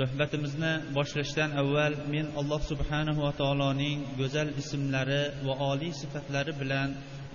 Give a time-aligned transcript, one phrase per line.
[0.00, 6.88] suhbatimizni boshlashdan avval men alloh subhanahu va taoloning go'zal ismlari va oliy sifatlari bilan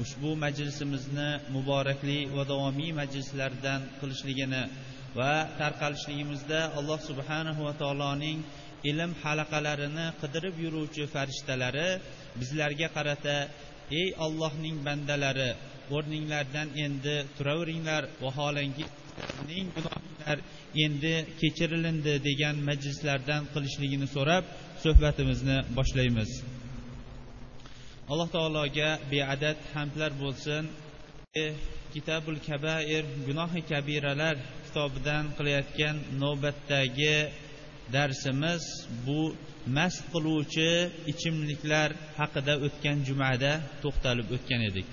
[0.04, 4.64] ushbu majlisimizni muborakli va davomiy majlislardan qilishligini
[5.20, 8.40] va tarqalishligimizda alloh subhanahu va taoloning
[8.90, 11.90] ilm halaqalarini qidirib yuruvchi farishtalari
[12.40, 13.38] bizlarga qarata
[14.00, 15.52] ey ollohning bandalari
[15.96, 18.86] o'rninglardan endi turaveringlar vaholanki
[19.76, 20.38] gunohlar
[20.86, 24.44] endi kechirilindi degan majlislardan qilishligini so'rab
[24.84, 26.32] suhbatimizni boshlaymiz.
[28.12, 30.64] Alloh taologa beadad hamdlar bo'lsin.
[31.44, 31.46] E,
[31.94, 37.18] Kitabul kabair gunohi kabiralar kitobidan qilayotgan navbatdagi
[37.96, 38.64] darsimiz
[39.06, 39.22] bu
[39.78, 40.70] mast qiluvchi
[41.12, 41.90] ichimliklar
[42.20, 43.52] haqida o'tgan jumada
[43.84, 44.88] to'xtalib o'tgan edik.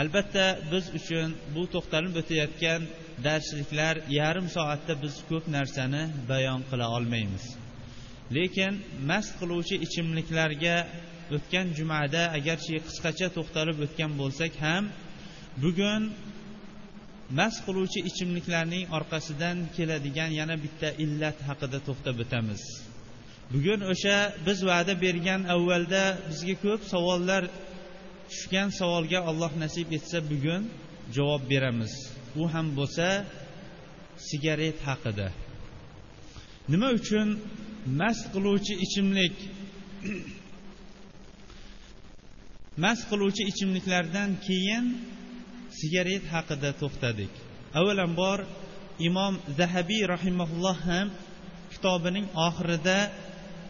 [0.00, 2.80] Albatta biz uchun bu to'xtalib o'tayotgan
[3.26, 7.44] darsliklar yarim soatda biz ko'p narsani bayon qila olmaymiz.
[8.36, 8.72] Lekin
[9.10, 10.76] mast qiluvchi ichimliklarga
[11.36, 14.84] o'tgan jumada agarchi qisqacha to'xtalib o'tgan bo'lsak ham
[15.62, 16.02] bugun
[17.38, 22.62] mast qiluvchi ichimliklarning orqasidan keladigan yana bitta illat haqida to'xtab o'tamiz.
[23.52, 24.16] Bugun o'sha
[24.46, 27.42] biz va'da bergan avvalda bizga ko'p savollar
[28.30, 30.62] tushgan savolga alloh nasib etsa bugun
[31.16, 31.92] javob beramiz.
[32.40, 33.08] U ham bo'lsa
[34.28, 35.28] sigaret haqida.
[36.72, 37.28] Nima uchun
[38.00, 39.36] mast qiluvchi ichimlik?
[42.84, 44.84] Mast qiluvchi ichimliklardan keyin
[45.78, 47.32] sigaret haqida to'xtadik.
[47.78, 48.38] Avvalambor
[49.08, 51.06] imom zahabiy rahimaulloh ham
[51.72, 52.98] kitobining oxirida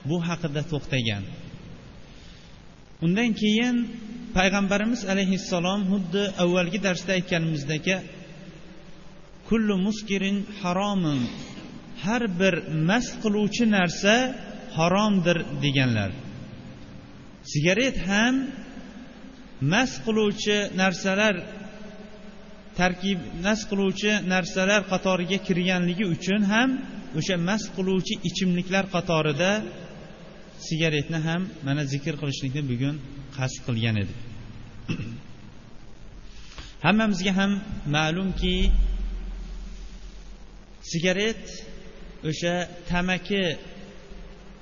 [0.09, 1.25] bu haqida to'xtagan.
[3.05, 3.77] Undan keyin
[4.37, 7.87] payg'ambarimiz alayhissalom xuddi avvalgi darsda aytganimizdek
[9.49, 11.21] kullu muskirin haromun.
[12.05, 12.55] Har bir
[12.89, 14.15] mast qiluvchi narsa
[14.77, 16.11] haromdir deganlar.
[17.53, 18.35] Sigaret ham
[19.73, 21.35] mast qiluvchi narsalar
[22.79, 26.69] tarkib mast qiluvchi narsalar qatoriga kirganligi uchun ham
[27.19, 29.51] o'sha mast qiluvchi ichimliklar qatorida
[30.67, 32.95] sigaretni ham mana zikr qilishlikni bugun
[33.37, 34.19] qasd qilgan edik.
[36.87, 37.53] Hammamizga ham
[37.97, 38.55] ma'lumki
[40.91, 41.45] sigaret
[42.31, 42.55] o'sha
[42.91, 43.45] tamaki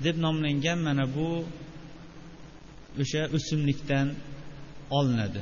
[0.03, 1.29] deb nomlangan mana bu
[3.01, 4.07] o'sha o'simlikdan
[4.97, 5.41] olinadi.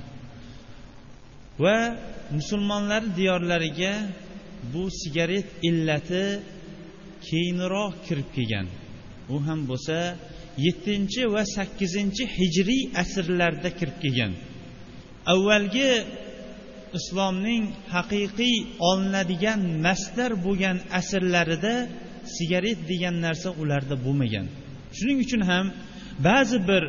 [1.63, 1.77] Va
[2.37, 3.93] musulmonlar diyorlariga
[4.73, 6.25] bu sigaret illati
[7.27, 8.67] keyinroq kirib kelgan.
[9.33, 9.97] U ham bo'lsa
[10.65, 14.33] yettinchi va sakkizinchi hijriy asrlarda kirib kelgan.
[15.33, 15.89] Avvalgi
[16.97, 17.63] islomning
[17.95, 18.57] haqiqiy
[18.89, 21.75] olinadigan masdar bo'lgan asrlarida
[22.35, 24.45] sigaret degan narsa ularda bo'lmagan.
[24.97, 25.65] Shuning uchun ham
[26.27, 26.83] ba'zi bir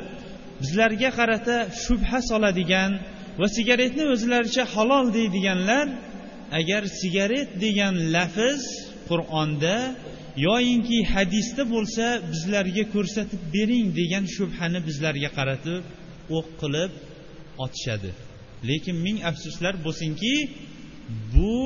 [0.62, 2.92] bizlarga qarata shubha soladigan
[3.40, 5.86] va sigaretni o'zlaricha halol deydiganlar
[6.60, 8.62] agar sigaret degan lafz
[9.10, 9.76] qur'onda
[10.46, 15.82] yoyinki hadisda bo'lsa bizlarga ko'rsatib bering degan shubhani bizlarga qaratib
[16.36, 16.92] o'q qilib
[17.64, 18.10] otishadi.
[18.68, 20.34] Lekin ming afsuslar bo'lsinki
[21.32, 21.58] bu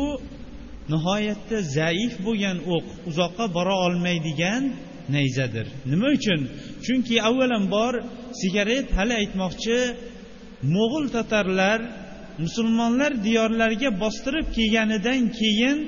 [0.93, 4.63] nihoyatda zaif bo'lgan o'q uzoqqa bora olmaydigan
[5.15, 5.67] nayzadir.
[5.91, 6.41] Nima uchun?
[6.85, 7.95] Chunki avvalambor
[8.41, 9.79] sigaret hali aytmoqchi
[10.75, 11.81] mo'g'ul tatarlar
[12.45, 15.79] musulmonlar diyorlariga bostirib kelganidan keyin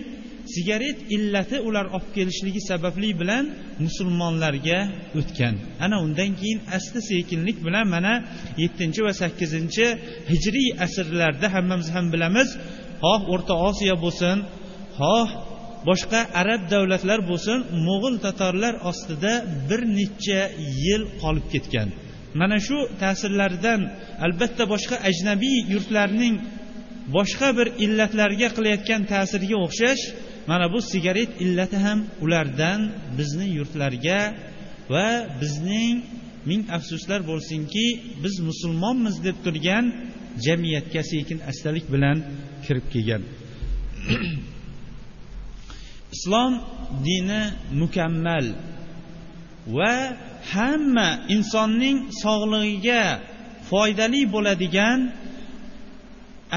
[0.55, 3.45] sigaret illati ular olib kelishligi sababli bilan
[3.85, 4.79] musulmonlarga
[5.21, 5.55] o'tgan.
[5.85, 8.15] Ana undan keyin asta sekinlik bilan mana
[8.63, 9.87] yettinchi va sakkizinchi
[10.33, 12.49] hijriy asrlarda hammamiz ham bilamiz
[13.03, 14.37] xoh o'rta osiyo bo'lsin
[14.99, 15.29] xoh
[15.89, 19.33] boshqa arab davlatlar bo'lsin mo'g'ul tatorlar ostida
[19.69, 20.41] bir necha
[20.85, 21.89] yil qolib ketgan.
[22.41, 23.81] Mana shu ta'sirlaridan
[24.27, 26.35] albatta boshqa ajnabiy yurtlarning
[27.17, 30.03] boshqa bir illatlarga qilayotgan ta'siriga o'xshash
[30.49, 32.81] mana bu sigaret illati ham ulardan
[33.19, 34.21] bizning yurtlarga
[34.95, 35.09] va
[35.41, 35.97] bizning
[36.49, 37.87] ming afsuslar bo'lsinki
[38.25, 39.85] biz musulmonmiz deb turgan
[40.47, 42.17] jamiyatga sekin astalik bilan
[42.65, 43.23] kirib kelgan.
[46.17, 46.53] Islom
[47.07, 47.43] dini
[47.81, 48.47] mukammal
[49.77, 49.95] va
[50.53, 53.05] hamma insonning sog'lig'iga
[53.71, 54.99] foydali bo'ladigan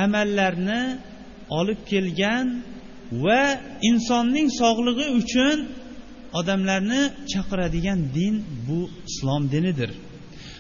[0.04, 0.82] amallarni
[1.60, 2.48] olib kelgan
[3.12, 3.44] va
[3.90, 5.58] insonning sog'lig'i uchun
[6.40, 8.36] odamlarni chaqiradigan din
[8.68, 8.80] bu
[9.10, 9.92] islom dinidir.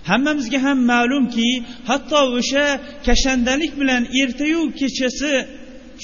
[0.10, 1.50] Hammamizga ham ma'lumki
[1.90, 2.66] hatto o'sha
[3.08, 5.34] kashandalik bilan ertayu kechasi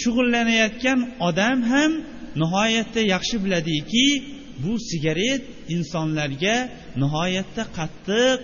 [0.01, 1.91] shug'ullanayotgan odam ham
[2.41, 4.07] nihoyatda yaxshi biladiki
[4.63, 5.43] bu sigaret
[5.75, 6.55] insonlarga
[7.01, 8.39] nihoyatda qattiq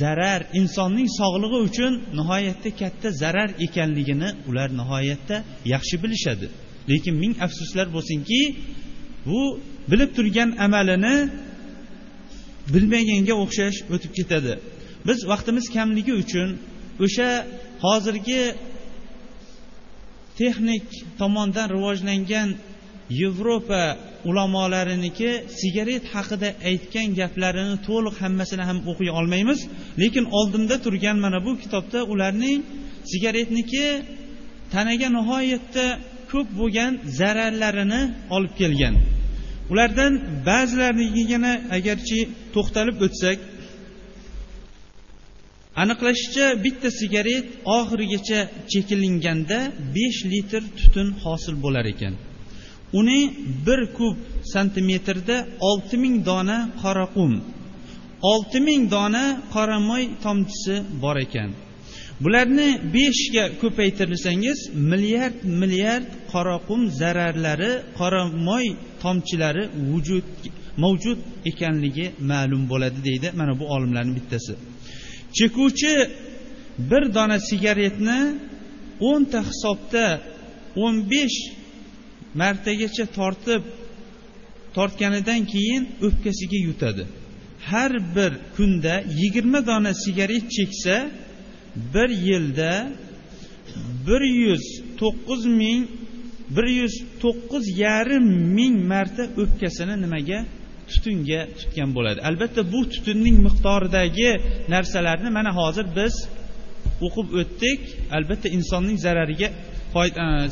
[0.00, 5.36] zarar insonning sog'lig'i uchun nihoyatda katta zarar ekanligini ular nihoyatda
[5.72, 6.46] yaxshi bilishadi.
[6.90, 8.40] Lekin ming afsuslar bo'lsinki
[9.26, 9.40] bu
[9.90, 11.16] bilib turgan amalini
[12.74, 14.52] bilmaganga o'xshash o'tib ketadi.
[15.08, 16.48] Biz vaqtimiz kamligi uchun
[17.04, 17.30] o'sha
[17.84, 18.42] hozirgi
[20.38, 20.86] texnik
[21.20, 22.48] tomondan rivojlangan
[23.20, 23.82] yevropa
[24.30, 25.30] ulamolariniki
[25.60, 29.60] sigaret haqida aytgan gaplarini to'liq hammasini ham o'qiy olmaymiz.
[30.02, 32.58] Lekin oldimda turgan mana bu kitobda ularning
[33.10, 33.86] sigaretniki
[34.72, 35.86] tanaga nihoyatda
[36.32, 38.02] ko'p bo'lgan zararlarini
[38.36, 38.94] olib kelgan.
[39.72, 40.12] Ulardan
[40.48, 42.20] ba'zilarigagina agarchi
[42.54, 43.38] to'xtalib o'tsak
[45.82, 47.46] aniqlashicha bitta sigaret
[47.78, 48.40] oxirigacha
[48.72, 49.58] chekilinganda
[49.96, 52.14] besh litr tutun hosil bo'lar ekan.
[52.98, 53.20] Uni
[53.66, 54.16] bir kub
[54.52, 55.36] santimetrda
[55.70, 57.32] olti ming dona qora qum
[58.32, 59.24] olti ming dona
[59.54, 61.50] qora moy tomchisi bor ekan.
[62.24, 64.58] Bularni beshga ko'paytirsangiz
[64.90, 68.66] milliard milliard qoraqum zararlari qora moy
[69.02, 70.26] tomchilari vujud
[70.82, 71.18] mavjud
[71.50, 74.52] ekanligi ma'lum bo'ladi deydi mana bu olimlarni bittasi.
[75.38, 75.92] Chekuvchi
[76.90, 78.20] bir dona sigaretni
[79.10, 80.06] o'nta hisobda
[80.84, 81.38] o'n besh
[82.40, 83.62] martagacha tortib
[84.76, 87.04] tortganidan keyin o'pkasiga yutadi.
[87.70, 90.96] Har bir kunda yigirma dona sigaret cheksa
[91.94, 92.72] bir yilda
[94.06, 94.64] bir yuz
[95.00, 95.82] to'qqiz ming
[96.56, 98.26] bir yuz to'qqiz yarim
[98.58, 100.38] ming marta o'pkasini nimaga?
[100.90, 102.18] Tutunga tutgan bo'ladi.
[102.28, 104.30] Albatta bu tutunning miqdoridagi
[104.74, 106.14] narsalarni mana hozir biz
[107.06, 107.80] o'qib o'tdik.
[108.16, 109.48] Albatta insonning zarariga
[110.00, 110.04] e,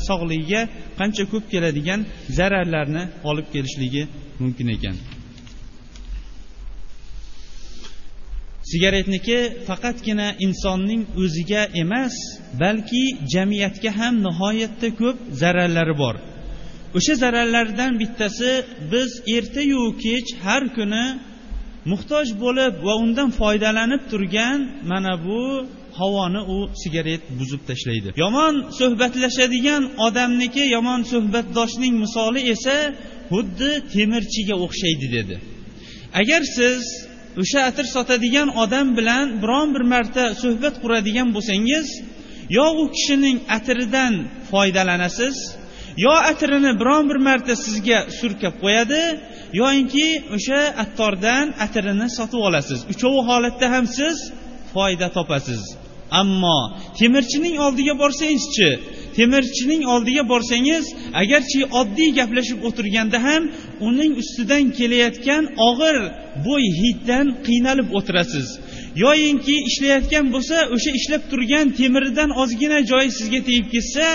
[0.09, 0.61] sog'ligiga
[0.99, 1.99] qancha ko'p keladigan
[2.37, 4.03] zararlarni olib kelishligi
[4.43, 4.95] mumkin ekan.
[8.71, 12.15] Sigaretniki faqatgina insonning o'ziga emas
[12.61, 13.03] balki
[13.33, 16.15] jamiyatga ham nihoyatda ko'p zararlari bor.
[16.97, 18.51] O'sha zararlardan bittasi
[18.91, 21.05] biz ertayu kech har kuni
[21.91, 24.59] muhtoj bo'lib va undan foydalanib turgan
[24.91, 25.41] mana bu
[25.99, 28.09] havoni u sigaret buzib tashlaydi.
[28.23, 32.77] Yomon suhbatlashadigan odamniki yomon suhbatdoshning misoli esa
[33.31, 35.35] xuddi temirchiga o'xshaydi dedi.
[36.21, 36.81] Agar siz
[37.41, 41.87] o'sha atir sotadigan odam bilan biron bir marta suhbat quradigan bo'lsangiz
[42.57, 44.13] yo u kishining atiridan
[44.51, 45.35] foydalanasiz
[46.05, 49.03] yo atirini biron bir marta sizga surkab qo'yadi
[49.61, 52.79] yoinki o'sha attordan atirini sotib olasiz.
[52.93, 54.17] Uchovi holatda ham siz
[54.73, 55.61] foyda topasiz.
[56.21, 56.59] Ammo
[56.99, 58.69] temirchining oldiga borsangizchi
[59.17, 60.85] temirchining oldiga borsangiz
[61.21, 63.43] agarchi oddiy gaplashib o'tirganda ham
[63.87, 65.97] uning ustidan kelayotgan og'ir
[66.47, 68.47] bo'y hiddan qiynalib o'tirasiz.
[68.95, 74.05] Yoyinki ishlayotgan bo'lsa o'sha ishlab turgan temiridan ozgina joyi sizga tegib ketsa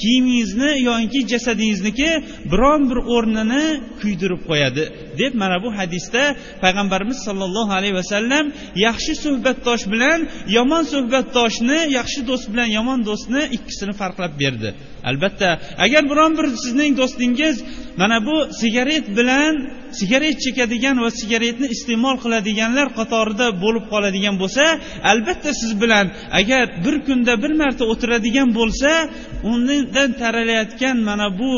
[0.00, 2.10] kiyimingizni yoyinki jasadingizniki
[2.52, 3.64] biron bir o'rnini
[4.00, 4.82] kuydirib qo'yadi
[5.20, 6.22] deb mana bu hadisda
[6.62, 8.44] payg'ambarimiz sollallohu alayhi vasallam
[8.86, 10.18] yaxshi suhbatdosh bilan
[10.56, 14.68] yomon suhbatdoshni yaxshi do'st bilan yomon do'stni ikkisini farqlab berdi.
[15.10, 15.48] Albatta
[15.84, 17.56] agar biron bir sizning do'stingiz
[18.00, 19.54] mana bu sigaret bilan
[19.98, 24.64] sigaret chekadigan va sigaretni iste'mol qiladiganlar qatorida bo'lib qoladigan bo'lsa
[25.12, 26.06] albatta siz bilan
[26.40, 28.90] agar bir kunda bir marta o'tiradigan bo'lsa
[29.52, 31.52] undan taralayotgan mana bu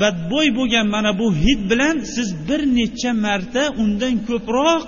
[0.00, 4.82] badbo'y bo'lgan mana bu hid bilan siz bir necha marta undan ko'proq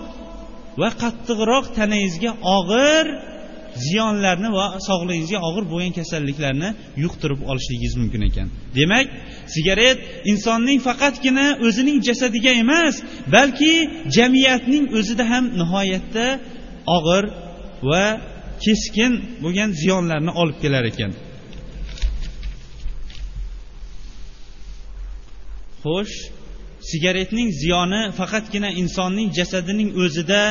[0.80, 3.06] va qattiqroq tanangizga og'ir
[3.86, 6.68] ziyonlarni va sog'lig'ingizga og'ir bo'lgan kasalliklarni
[7.04, 8.48] yuqtirib olishligingiz mumkin ekan.
[8.78, 9.06] Demak
[9.54, 9.98] sigaret
[10.32, 12.94] insonning faqatgina o'zining jasadiga emas
[13.34, 13.74] balki
[14.16, 16.26] jamiyatning o'zida ham nihoyatda
[16.96, 17.24] og'ir
[17.90, 18.04] va
[18.64, 19.12] keskin
[19.44, 21.12] bo'lgan ziyonlarni olib kelar ekan.
[25.84, 26.16] Xo'sh
[26.90, 30.42] sigaretning ziyoni faqatgina insonning jasadining o'zida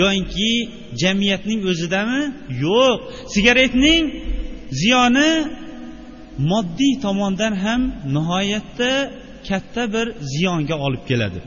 [0.00, 0.50] yoinki
[1.02, 2.22] jamiyatning o'zidami?
[2.64, 2.98] Yo'q.
[3.34, 4.04] Sigaretning
[4.80, 5.32] ziyoni
[6.50, 7.80] moddiy tomondan ham
[8.16, 8.92] nihoyatda
[9.48, 11.40] katta bir ziyonga olib keladi.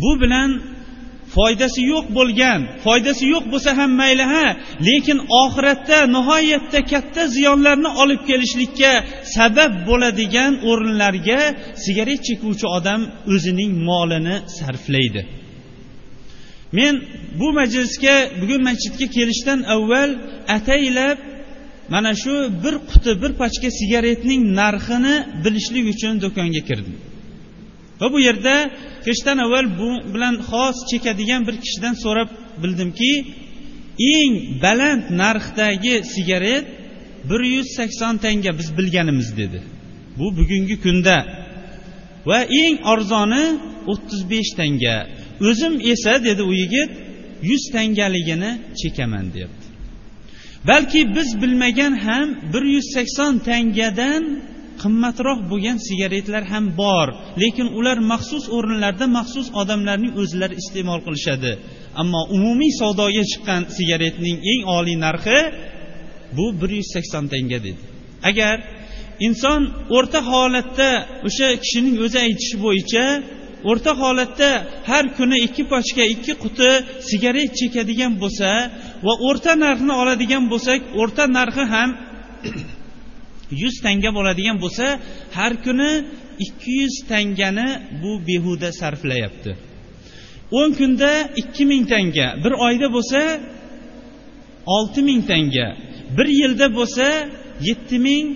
[0.00, 0.50] Bu bilan
[1.34, 4.46] foydasi yo'q bo'lgan foydasi yo'q bo'lsa ham mayli ha.
[4.88, 8.92] Lekin oxiratda nihoyatda katta ziyonlarni olib kelishlikka
[9.36, 11.40] sabab bo'ladigan o'rinlarga
[11.84, 13.00] sigaret chekuvchi odam
[13.34, 15.22] o'zining molini sarflaydi.
[16.72, 16.94] Men
[17.40, 20.10] bu majlisga bugun masjidga kelishdan avval
[20.56, 21.18] ataylab
[21.92, 22.34] mana shu
[22.64, 26.96] bir quti bir pachka sigaretning narxini bilishlik uchun do'konga kirdim.
[28.00, 28.54] Va bu yerda
[29.04, 32.30] kirishdan avval bu bilan xos chekadigan bir kishidan so'rab
[32.62, 33.12] bildimki
[34.14, 34.32] eng
[34.62, 36.66] baland narxdagi sigaret
[37.28, 39.58] bir yuz sakson tanga biz bilganimiz dedi.
[40.18, 41.16] Bu bugungi kunda.
[42.28, 43.44] Va eng arzoni
[43.92, 44.96] o'ttiz besh tanga.
[45.48, 46.90] O'zim esa dedi u yigit
[47.50, 49.66] yuz tangaligini chekaman deyapti.
[50.68, 54.22] Balki biz bilmagan ham bir yuz sakson tangadan
[54.82, 57.08] qimmatroq bo'lgan sigaretlar ham bor.
[57.42, 61.52] Lekin ular maxsus o'rinlarda maxsus odamlarning o'zlari iste'mol qilishadi.
[62.00, 65.38] Ammo umumiy savdoga chiqqan sigaretning eng oliy narxi
[66.36, 67.80] bu bir yuz sakson tanga dedi.
[68.30, 68.56] Agar
[69.26, 69.60] inson
[69.96, 70.90] o'rta holatda
[71.28, 73.04] o'sha kishining o'zi aytishi bo'yicha
[73.70, 74.50] o'rta holatda
[74.90, 76.70] har kuni ikki pochka ikki quti
[77.08, 78.50] sigaret chekadigan bo'lsa
[79.06, 81.90] va o'rta narxni oladigan bo'lsak o'rta narxi ham
[83.62, 84.86] yuz tanga bo'ladigan bo'lsa
[85.36, 85.90] har kuni
[86.44, 87.68] ikki yuz tangani
[88.02, 89.50] bu behuda sarflayapti.
[90.58, 91.10] O'n kunda
[91.40, 93.20] ikki ming tanga bir oyda bo'lsa
[94.76, 95.66] olti ming tanga
[96.16, 97.06] bir yilda bo'lsa
[97.68, 98.26] yetti ming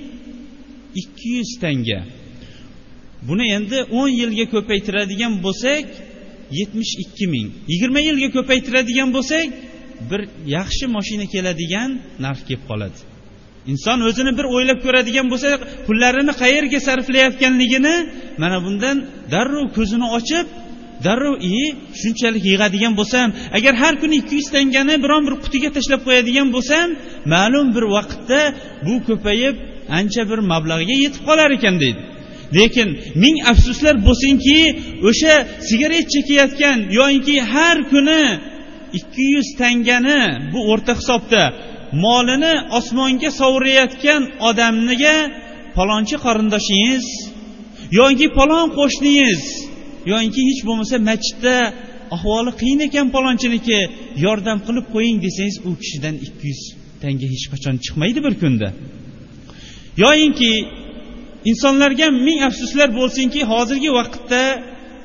[1.00, 2.00] ikki yuz tanga.
[3.28, 5.86] Buni endi o'n yilga ko'paytiradigan bo'lsak
[6.58, 7.48] yetmish ikki ming.
[7.72, 9.46] Yigirma yilga ko'paytiradigan bo'lsak
[10.10, 10.20] bir
[10.56, 11.90] yaxshi moshina keladigan
[12.24, 12.98] narx kelib qoladi.
[13.72, 15.48] Inson o'zini bir o'ylab ko'radigan bo'lsa
[15.86, 17.96] pullarini qayerga sarflayotganligini
[18.42, 18.96] mana bundan
[19.34, 20.46] darrov ko'zini ochib
[21.06, 21.56] darrov i
[22.00, 26.86] shunchalik yig'adigan bo'lsam agar har kuni ikki yuz tangani biron bir qutiga tashlab qo'yadigan bo'lsam
[27.34, 28.40] ma'lum bir vaqtda
[28.86, 29.56] bu ko'payib
[29.98, 32.00] ancha bir mablag'ga yetib qolar ekan deydi.
[32.58, 32.88] Lekin
[33.22, 34.60] ming afsuslar bo'lsinki
[35.08, 35.34] o'sha
[35.68, 38.24] sigaret chekayotgan yoinki har kuni
[38.98, 41.42] ikki yuz tangani bu o'rta hisobda
[42.04, 45.16] molini osmonga sovurayotgan odamniga
[45.76, 47.06] palonchi qarindoshingiz
[47.98, 49.42] yoki palon qo'shningiz
[50.12, 51.54] yoinki hech bo'lmasa masjidda
[52.14, 53.78] ahvoli qiyin ekan palonchiniki
[54.24, 56.62] yordam qilib qo'ying desangiz u kishidan ikki yuz
[57.02, 58.68] tanga hech qachon chiqmaydi bir kunda.
[60.04, 60.52] Yoyinki
[61.50, 64.42] insonlarga ming afsuslar bo'lsinki hozirgi vaqtda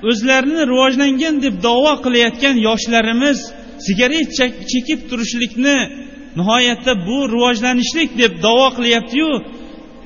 [0.09, 3.39] o'zlarini rivojlangan deb davo qilayotgan yoshlarimiz
[3.85, 4.27] sigaret
[4.71, 5.77] chekib turishlikni
[6.39, 9.31] nihoyatda bu rivojlanishlik deb davo qilyaptiyu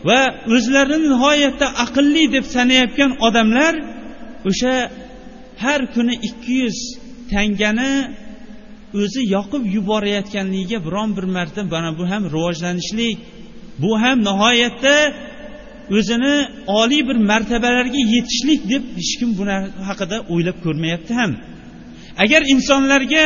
[0.08, 0.22] va
[0.56, 3.74] o'zlarini nihoyatda aqlli deb sanayotgan odamlar
[4.50, 4.74] o'sha
[5.64, 6.78] har kuni ikki yuz
[7.34, 7.94] tangani
[9.02, 13.18] o'zi yoqib yuborayotganligiga biron bir marta mana bu ham rivojlanishlik
[13.82, 14.96] bu ham nihoyatda
[15.98, 16.36] o'zini
[16.80, 19.58] oliy bir martabalarga yetishlik deb hech kim buna
[19.90, 21.32] haqida o'ylab ko'rmayapti ham.
[22.24, 23.26] Agar insonlarga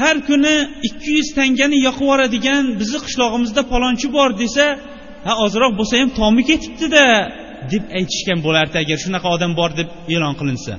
[0.00, 0.56] har kuni
[0.88, 4.64] ikki yuz tangani yoqib yuboradigan bizni qishlog'imizda palonchi bor desa
[5.26, 7.04] ha ozroq bo'lsa ham tomi ketibdida
[7.72, 10.72] deb aytishgan bo'lardi agar shunaqa odam bor deb e'lon qilinsa.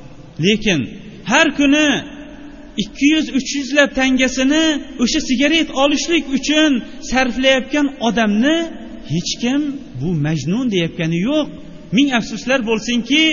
[0.45, 0.79] Lekin
[1.31, 1.87] har kuni
[2.83, 4.65] ikki yuz uch yuzlab tangasini
[5.03, 6.71] o'sha sigaret olishlik uchun
[7.11, 8.57] sarflayotgan odamni
[9.13, 9.61] hech kim
[10.01, 11.47] bu majnun deyayotgani yo'q.
[11.97, 13.23] Ming afsuslar bo'lsinki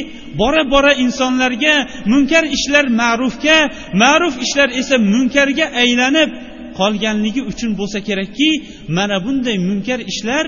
[0.41, 1.75] bora bora insonlarga
[2.13, 3.59] munkar ishlar ma'rufga
[4.03, 6.31] ma'ruf ishlar esa munkarga aylanib
[6.79, 8.51] qolganligi uchun bo'lsa kerakki
[8.97, 10.45] mana bunday munkar ishlar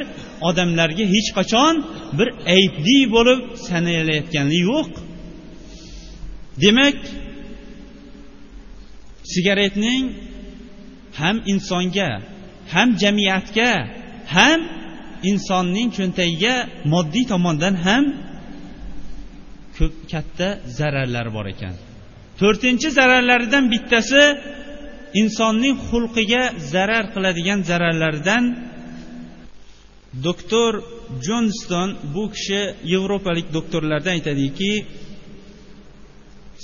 [0.49, 1.75] odamlarga hech qachon
[2.19, 4.91] bir aybli bo'lib sanalayotgani yo'q.
[6.62, 6.99] Demak
[9.33, 10.05] sigaretning
[11.21, 12.11] ham insonga
[12.73, 13.71] ham jamiyatga
[14.37, 14.61] ham
[15.31, 16.55] insonning cho'ntagiga
[16.93, 18.05] moddiy tomondan ham
[19.77, 20.49] ko'p katta
[20.79, 21.75] zararlari bor ekan.
[22.41, 24.23] To'rtinchi zararlaridan bittasi
[25.23, 28.45] insonning xulqiga zarar qiladigan zararlardan
[30.27, 30.73] doktor
[31.27, 32.61] jonston bu kishi
[32.93, 34.73] yevropalik doktorlardan aytadiki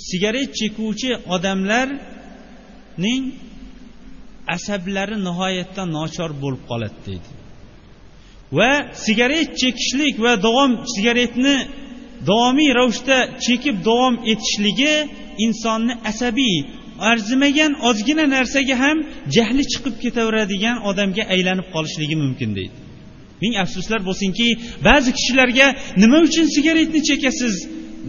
[0.09, 3.23] sigaret chekuvchi odamlarning
[4.57, 7.29] asablari nihoyatda nochor bo'lib qoladi deydi.
[8.53, 11.57] Va sigaret chekishlik va davom sigaretni
[12.29, 14.95] davomiy ravishda chekib davom etishligi
[15.45, 16.57] insonni asabiy
[17.11, 18.99] arzimagan ozgina narsaga ham
[19.37, 22.77] jahli chiqib ketaveradigan odamga aylanib qolishligi mumkin deydi.
[23.43, 24.47] Ming afsuslar bo'lsinki
[24.89, 25.67] ba'zi kishilarga
[26.03, 27.55] nima uchun sigaretni chekasiz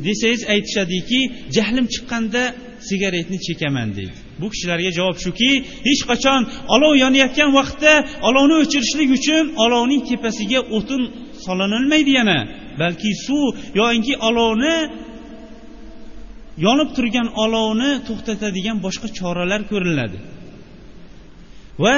[0.05, 1.19] desangiz aytishadiki
[1.55, 2.43] jahlim chiqqanda
[2.89, 4.26] sigaretni chekaman deydi.
[4.41, 5.51] Bu kishilarga javob shuki
[5.87, 6.41] hech qachon
[6.75, 7.93] olov yonayotgan vaqtda
[8.27, 11.01] olovni o'chirishlik uchun olovning tepasiga o'tin
[11.45, 12.39] solinilmaydi yana.
[12.81, 13.45] Balki suv
[13.79, 14.75] yoinki olovni
[16.65, 20.17] yonib turgan olovni to'xtatadigan boshqa choralar ko'riladi
[21.83, 21.97] va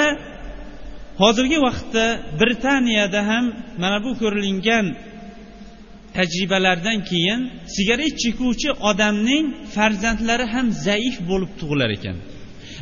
[1.21, 2.05] hozirgi vaqtda
[2.41, 3.45] britaniyada ham
[3.81, 4.85] mana bu ko'rilgan
[6.17, 7.41] tajribalardan keyin
[7.75, 12.17] sigaret chekuvchi odamning farzandlari ham zaif bo'lib tug'ilar ekan.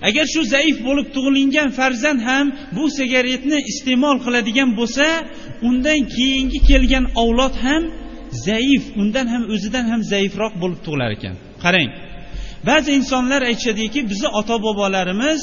[0.07, 5.07] Agar shu zaif bo'lib tug'ilingan farzand ham bu sigaretni iste'mol qiladigan bo'lsa
[5.67, 7.83] undan keyingi kelgan avlod ham
[8.47, 11.35] zaif undan ham o'zidan ham zaifroq bo'lib tug'ilar ekan.
[11.63, 11.89] Qarang
[12.69, 15.41] ba'zi insonlar aytishadiki bizni ota bobolarimiz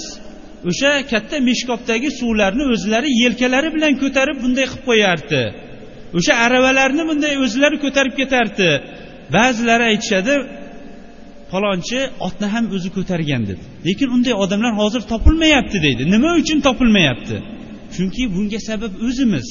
[0.70, 5.42] o'sha katta meshkobdagi suvlarni o'zlari yelkalari bilan ko'tarib bunday qilib qo'yardi.
[6.18, 8.68] O'sha aravalarni bunday o'zlari ko'tarib ketardi.
[9.36, 10.34] Ba'zilari aytishadi
[11.52, 16.02] falonchi otni ham o'zi ko'targan deb lekin unday odamlar hozir topilmayapti deydi.
[16.14, 17.36] Nima uchun topilmayapti?
[17.94, 19.46] Chunki bunga sabab o'zimiz.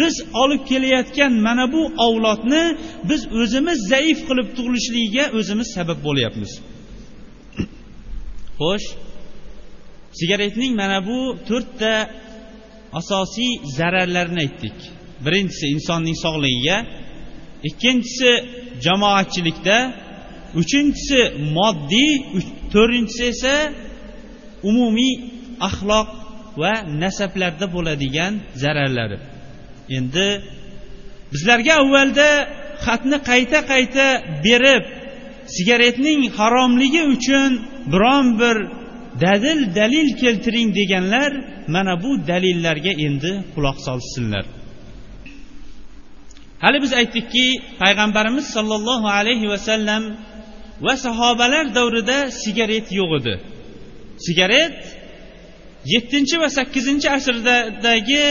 [0.00, 2.64] Biz olib kelayotgan mana bu avlodni
[3.10, 6.52] biz o'zimiz zaif qilib tug'ilishligiga o'zimiz sabab bo'lyapmiz.
[8.60, 8.86] Xo'sh
[10.18, 11.18] sigaretning mana bu
[11.48, 11.92] to'rtta
[13.00, 14.78] asosiy zararlarini aytdik.
[15.24, 16.76] Birinchisi insonning sog'ligiga
[17.68, 18.30] ikkinchisi
[18.84, 19.78] jamoatchilikda
[20.60, 21.20] uchinchisi
[21.56, 22.12] moddiy
[22.72, 23.54] to'rtinchisi esa
[24.70, 25.14] umumiy
[25.68, 26.08] axloq
[26.62, 28.32] va nasablarda bo'ladigan
[28.62, 29.18] zararlari
[29.98, 30.28] endi
[31.32, 32.28] bizlarga avvalda
[32.84, 34.06] xatni qayta qayta
[34.46, 34.84] berib
[35.54, 37.50] sigaretning haromligi uchun
[37.92, 38.56] biron bir
[39.24, 41.30] dalil dalil keltiring deganlar
[41.74, 44.44] mana bu dalillarga endi quloq solsinlar.
[46.64, 47.46] Hali biz aytdikki
[47.82, 50.02] payg'ambarimiz sollallohu alayhi vasallam
[50.86, 53.34] va sahobalar davrida sigaret yo'q edi.
[54.26, 54.78] Sigaret
[55.92, 58.26] yettinchi va sakkizinchi asrdagi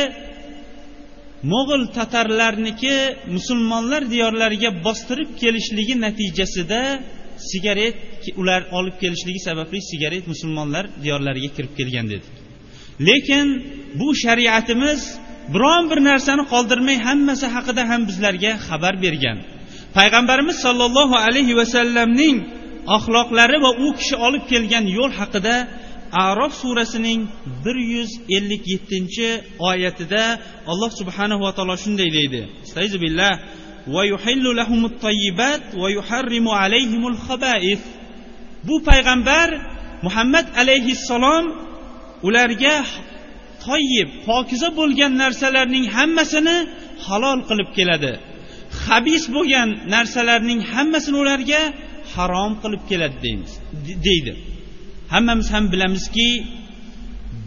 [1.51, 2.95] mo'g'ul tatarlarniki
[3.35, 6.81] musulmonlar diyorlariga bostirib kelishligi natijasida
[7.49, 7.97] sigaret
[8.41, 12.33] ular olib kelishligi sababli sigaret musulmonlar diyorlariga kirib kelgan dedik.
[13.07, 13.47] Lekin
[13.99, 15.01] bu shariatimiz
[15.53, 19.37] biron bir narsani qoldirmay hammasi haqida ham bizlarga xabar bergan.
[19.97, 22.37] Payg'ambarimiz sollallohu alayhi vasallamning
[22.95, 25.55] axloqlari va u kishi olib kelgan yo'l haqida
[26.27, 27.21] arof surasining
[27.65, 29.29] bir yuz ellik yettinchi
[29.69, 30.23] oyatida
[30.71, 32.41] alloh subhanahu va taolo shunday deydi.
[33.03, 33.33] Billah.
[38.67, 39.49] Bu payg'ambar
[40.05, 41.45] muhammad alayhissalom
[42.27, 42.75] ularga
[43.65, 46.57] toyib pokiza bo'lgan narsalarning hammasini
[47.05, 48.13] halol qilib keladi.
[48.85, 51.61] Habis bo'lgan narsalarning hammasini ularga
[52.13, 53.51] harom qilib keladi deymiz
[54.07, 54.33] deydi.
[55.13, 56.29] Hammamiz ham bilamizki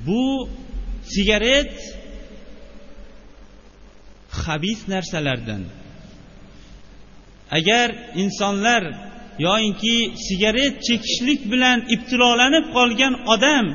[0.06, 0.24] bu
[1.14, 1.74] sigaret
[4.42, 5.62] habis narsalardan.
[7.58, 7.88] Agar
[8.22, 8.82] insonlar
[9.46, 13.66] yoyinki sigaret chekishlik bilan ibtilolanib qolgan odam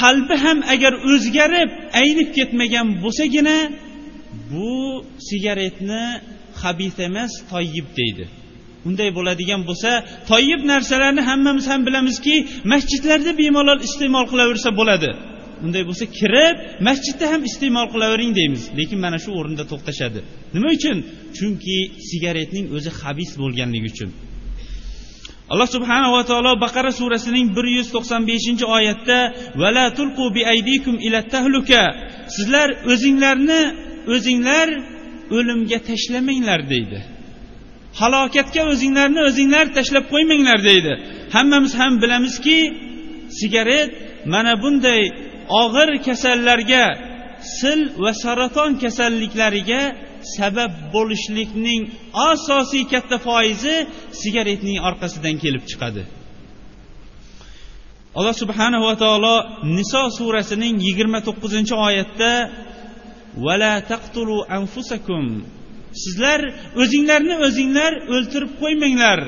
[0.00, 1.70] qalbi ham agar o'zgarib
[2.02, 3.56] aynib ketmagan bo'lsagina
[4.50, 4.72] bu
[5.28, 6.04] sigaretni
[6.62, 8.24] habis emas toyib deydi.
[8.88, 9.90] Unday bo'ladigan bo'lsa
[10.30, 12.34] toyib narsalarni hammamiz ham bilamizki
[12.72, 15.10] masjidlarda bemalol iste'mol qilaversa bo'ladi.
[15.64, 16.56] Unday bo'lsa kirib
[16.88, 18.62] masjidda ham iste'mol qilavering deymiz.
[18.78, 20.20] Lekin mana shu o'rinda to'xtashadi.
[20.54, 20.98] Nima uchun?
[21.36, 24.10] Chunki sigaretning o'zi habis bo'lganligi uchun.
[25.52, 29.18] Alloh subhanava taolo baqara surasining bir yuz to'qson beshinchi oyatda
[29.62, 31.82] vala tulqu bi aydikum ila tahluka.
[32.36, 33.62] Sizlar o'zinglarni
[34.14, 34.68] o'zinglar
[35.36, 36.98] o'limga tashlamanglar deydi.
[38.00, 40.92] Halokatga o'zinglarni o'zinglar tashlab qo'ymanglar deydi.
[41.34, 42.58] Hammamiz ham bilamizki
[43.38, 43.90] sigaret
[44.32, 45.02] mana bunday
[45.62, 46.84] og'ir kasallarga
[47.58, 49.82] sil va saraton kasalliklariga
[50.36, 51.82] sabab bo'lishlikning
[52.30, 53.76] asosiy katta foizi
[54.22, 56.02] sigaretning orqasidan kelib chiqadi.
[58.18, 59.36] Alloh subhanahu va taolo
[59.76, 62.32] niso surasining yigirma to'qqizinchi oyatda
[63.46, 65.24] vala taqtulu anfusakum.
[66.02, 66.40] Sizlar
[66.82, 69.20] o'zinglarni o'zinglar o'ltirib qo'ymanglar.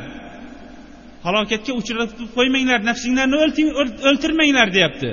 [1.27, 3.37] Halokatga uchratib qo'ymanglar nafsinglarni
[4.11, 5.11] o'ltirmanglar deyapti.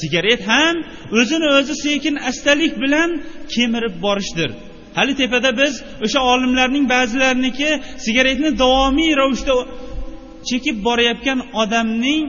[0.00, 0.76] Sigaret ham
[1.20, 3.10] o'zini o'zi sekin astalik bilan
[3.54, 4.50] kemirib borishdir.
[4.98, 5.72] Hali tepada biz
[6.04, 7.70] o'sha olimlarning ba'zilariniki
[8.04, 9.54] sigaretni davomiy ravishda
[10.48, 12.22] chekib borayotgan odamning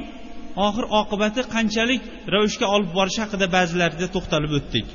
[0.68, 2.02] oxir oqibati qanchalik
[2.34, 4.88] ravishga olib borishi haqida ba'zilarida to'xtalib o'tdik.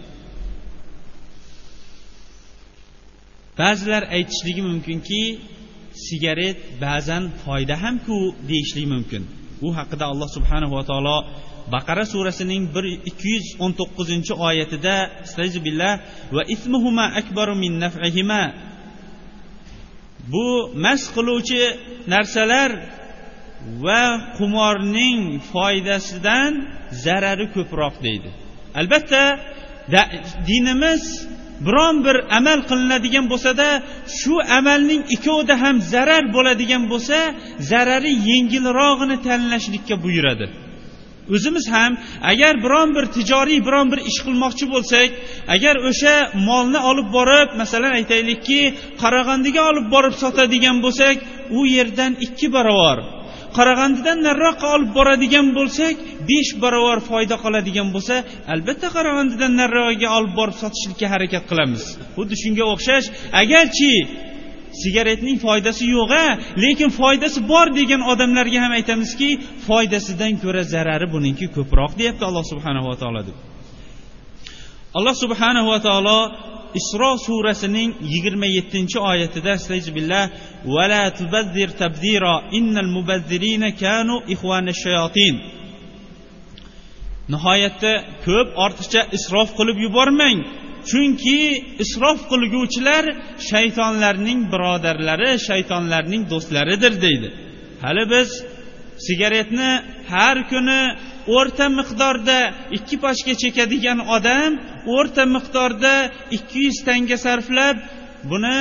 [3.60, 5.22] Ba'zilar aytishligi mumkinki
[6.06, 8.18] sigaret ba'zan foyda hamku
[8.50, 9.22] deyishligi mumkin.
[9.66, 11.16] U haqida alloh subhanahu va taolo
[11.74, 14.96] baqara surasining bir ikki yuz o'n to'qqizinchi oyatida
[15.66, 15.92] billah
[16.36, 18.42] va ismuhuma akbaru min naf'ihima.
[20.32, 20.48] Bu
[20.84, 21.62] mast qiluvchi
[22.14, 22.70] narsalar
[23.84, 24.02] va
[24.38, 25.20] qumorning
[25.52, 26.52] foydasidan
[27.04, 28.28] zarari ko'proq deydi.
[28.80, 29.22] Albatta
[30.50, 31.02] dinimiz
[31.66, 33.68] biron bir amal qilinadigan bo'lsada
[34.18, 37.18] shu amalning ikkovida ham zarar bo'ladigan bo'lsa
[37.70, 40.46] zarari yengilrog'ini tanlashlikka buyuradi.
[41.34, 41.92] O'zimiz ham
[42.32, 45.08] agar biron bir tijoriy biron bir ish qilmoqchi bo'lsak
[45.54, 46.14] agar o'sha
[46.48, 48.60] molni olib borib masalan aytaylikki
[49.02, 51.16] qarag'andiga olib borib sotadigan bo'lsak
[51.58, 52.98] u yerdan ikki barobar.
[53.58, 55.94] Qarag'andidan nariroqqa olib boradigan bo'lsak
[56.30, 58.14] besh barobar foyda qoladigan bo'lsa
[58.54, 61.82] albatta qarag'andidan nariroqqa olib borib sotishlikka harakat qilamiz.
[62.16, 63.06] Xuddi shunga o'xshash
[63.42, 63.92] agarchi
[64.82, 66.26] sigaretning foydasi yo'q a
[66.64, 69.30] lekin foydasi bor degan odamlarga ham aytamizki
[69.66, 73.36] foydasidan ko'ra zarari buningki ko'proq deyapti alloh subhanava taolo deb.
[74.98, 76.18] Alloh subhanava taolo
[76.80, 80.24] isro surasining yigirma yettinchi oyatida astag'billah
[80.74, 85.34] vala tubazzir tabdiro innal mubazzirina kanu ihwana shayotin
[87.32, 87.92] nihoyatda
[88.26, 90.38] ko'p ortiqcha isrof qilib yubormang.
[90.90, 91.38] Chunki
[91.84, 93.04] isrof qilguvchilar
[93.50, 97.28] shaytonlarning birodarlari shaytonlarning do'stlaridir deydi.
[97.84, 98.28] Hali biz
[99.06, 99.70] sigaretni
[100.12, 100.82] har kuni
[101.36, 102.38] o'rta miqdorda
[102.76, 104.52] ikki pochka chekadigan odam
[104.96, 105.94] o'rta miqdorda
[106.36, 107.76] ikki yuz tanga sarflab
[108.30, 108.60] buni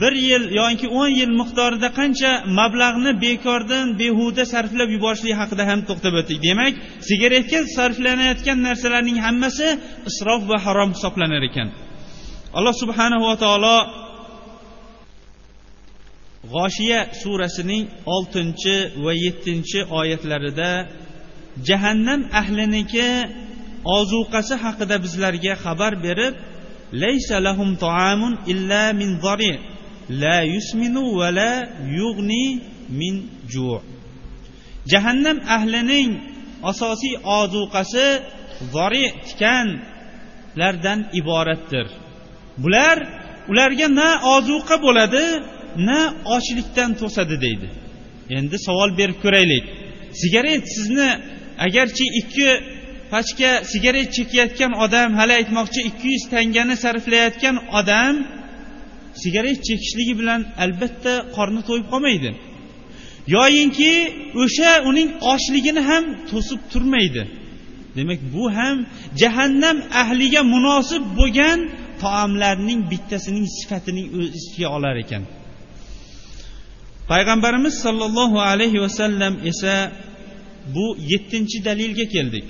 [0.00, 6.14] bir yil yoki o'n yil miqdorida qancha mablag'ni bekordan behuda sarflab yuborishlik haqida ham to'xtab
[6.20, 6.38] o'tdik.
[6.48, 6.72] Demak
[7.08, 9.68] sigaretga sarflanayotgan narsalarning hammasi
[10.10, 11.68] isrof va harom hisoblanar ekan.
[12.58, 13.76] Alloh subhanahu va taolo
[16.54, 20.70] g'oshiya surasining oltinchi va yettinchi oyatlarida
[21.68, 23.08] jahannam ahliniki
[23.98, 26.34] ozuqasi haqida bizlarga xabar berib
[27.02, 29.52] laysa lahum ta'amun illa min zari
[30.22, 31.52] la yusminu va la
[31.98, 32.44] yug'ni
[32.98, 33.14] min
[33.52, 33.80] ju'
[34.92, 36.10] jahannam ahlining
[36.70, 38.06] asosiy ozuqasi
[38.74, 41.86] zori tikanlardan iboratdir.
[42.62, 42.96] Bular
[43.50, 45.26] ularga na ozuqa bo'ladi
[45.88, 46.00] na
[46.36, 47.68] ochlikdan to'sadi deydi.
[48.36, 49.64] Endi savol berib ko'raylik.
[50.20, 51.10] Sigaret sizni
[51.66, 52.48] agarchi ikki
[53.12, 58.14] pachka sigaret chekayotgan odam hali aytmoqchi ikki yuz tangani sarflayotgan odam
[59.22, 62.30] sigaret chekishligi bilan albatta qorni to'yib qolmaydi.
[63.36, 63.92] Yoyinki
[64.42, 67.22] o'sha uning ochligini ham to'sib turmaydi.
[67.96, 68.76] Demak bu ham
[69.20, 71.58] jahannam ahliga munosib bo'lgan
[72.02, 75.22] taomlarning bittasining sifatining o'z ichiga olar ekan.
[77.10, 79.74] Payg'ambarimiz sollallohu alayhi vasallam esa
[80.74, 82.46] bu yettinchi dalilga keldik.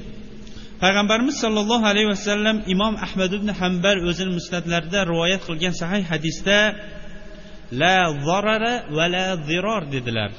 [0.83, 6.59] Payg'ambarimiz sollallohu alayhi vasallam imom ahmad ibn hambal o'zini musnatlarida rivoyat qilgan sahih hadisda
[7.81, 10.31] la zarara va la ziror dedilar.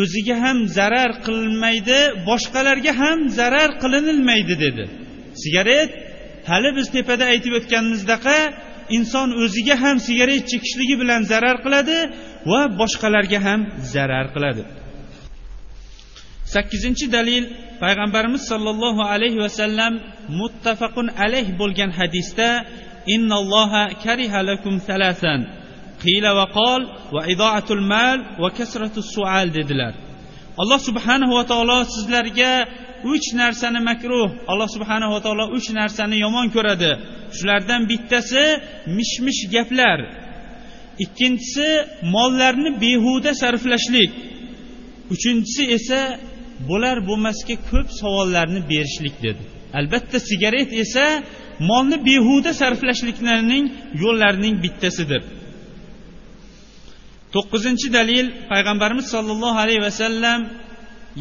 [0.00, 4.84] O'ziga ham zarar qilinmaydi boshqalarga ham zarar qilinilmaydi dedi.
[5.42, 5.90] Sigaret?
[6.50, 8.38] Hali biz tepada aytib o'tganimizdaqa
[8.96, 11.98] inson o'ziga ham sigaret chekishligi bilan zarar qiladi
[12.50, 13.60] va boshqalarga ham
[13.94, 14.62] zarar qiladi.
[16.54, 17.44] Sakkizinchi dalil
[17.82, 19.92] payg'ambarimiz sollallohu alayhi vasallam
[20.40, 22.50] muttafaqun alayh bo'lgan hadisda
[23.14, 25.40] innalloha kariha lakum salasan
[26.02, 26.80] qila va qol
[27.14, 29.92] va idoatul mal va kasratus sual dedilar.
[30.62, 32.52] Alloh subhanahu va taolo sizlarga
[33.12, 36.92] uch narsani makruh alloh subhanahu va taolo uch narsani yomon ko'radi.
[37.38, 38.44] Shulardan bittasi
[38.96, 39.98] mish mish gaplar.
[41.04, 41.68] Ikkinchisi
[42.14, 44.10] mollarni behuda sarflashlik.
[45.14, 46.00] Uchinchisi esa
[46.68, 49.42] bo'lar bo'lmasga ko'p savollarni berishlik dedi.
[49.78, 51.06] Albatta sigaret esa
[51.70, 53.64] molni behuda sarflashliklarning
[54.02, 55.22] yo'llarining bittasidir.
[57.34, 60.40] To'qqizinchi dalil payg'ambarimiz sollallohu alayhi vasallam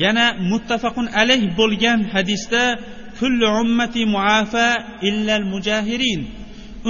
[0.03, 2.63] yana muttafaqun alayh bo'lgan hadisda
[3.19, 4.67] kullu ummati muafa
[5.09, 6.21] illal mujahirin.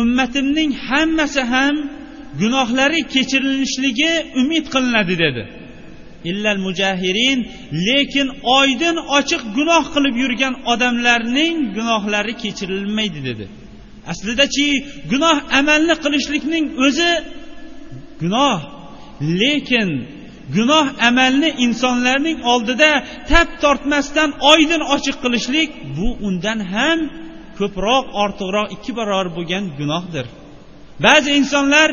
[0.02, 1.76] Ummatimning hammasi ham
[2.42, 5.44] gunohlari kechirilishligi umid qilinadi dedi.
[6.32, 7.40] Illal mujahirin
[7.88, 8.28] lekin
[8.60, 13.46] oydin ochiq gunoh qilib yurgan odamlarning gunohlari kechirilmaydi dedi.
[14.12, 14.68] Aslidachi
[15.12, 17.12] gunoh amalni qilishlikning o'zi
[18.22, 18.60] gunoh
[19.42, 19.90] lekin
[20.56, 22.92] gunoh amalni insonlarning oldida
[23.30, 27.00] tap tortmasdan oydin ochiq qilishlik bu undan ham
[27.60, 30.26] ko'proq ortiqroq ikki barobar bo'lgan gunohdir.
[31.06, 31.90] Ba'zi insonlar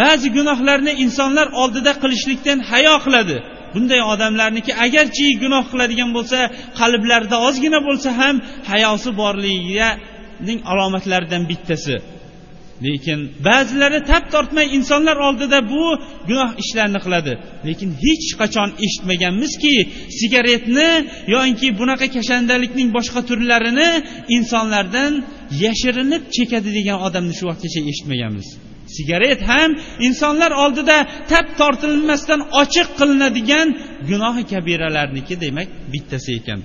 [0.00, 3.36] ba'zi gunohlarni insonlar oldida qilishlikdan hayo qiladi.
[3.74, 6.38] Bunday odamlarniki agarchi gunoh qiladigan bo'lsa
[6.80, 8.36] qalblarida ozgina bo'lsa ham
[8.70, 11.96] hayosi borligining alomatlaridan bittasi.
[12.86, 15.82] Lekin ba'zilari tap tortmay insonlar oldida bu
[16.28, 17.32] gunoh ishlarni qiladi.
[17.68, 19.74] Lekin hech qachon eshitmaganmizki
[20.18, 20.90] sigaretni
[21.34, 23.90] yoinki bunaqa kashandalikning boshqa turlarini
[24.36, 25.12] insonlardan
[25.64, 28.48] yashirinib chekadi degan odamni shu vaqtgacha eshitmaganmiz.
[28.96, 29.70] Sigaret ham
[30.06, 30.98] insonlar oldida
[31.30, 33.68] tap tortilmasdan ochiq qilinadigan
[34.10, 36.60] gunohi kabiralarniki demak bittasi ekan.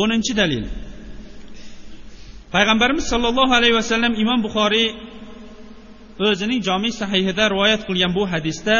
[0.00, 0.64] O'ninchi dalil.
[2.54, 4.88] Payg'ambarimiz sollallohu alayhi vasallam imom buxoriy
[6.28, 8.76] o'zining jomiy sahihida rivoyat qilgan bu hadisda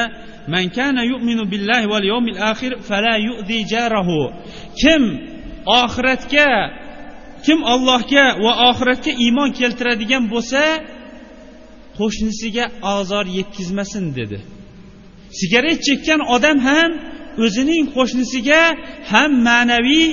[0.54, 4.20] man kana yu'minu billahi val yawmil akhir fala yu'zi jarahu.
[4.80, 5.02] Kim
[5.82, 6.50] oxiratga
[7.46, 10.62] kim allohga va oxiratga iymon keltiradigan bo'lsa
[11.98, 12.64] qo'shnisiga
[12.96, 14.38] ozor yetkazmasin dedi.
[15.38, 16.90] Sigaret chekkan odam ham
[17.44, 18.62] o'zining qo'shnisiga
[19.12, 20.08] ham ma'naviy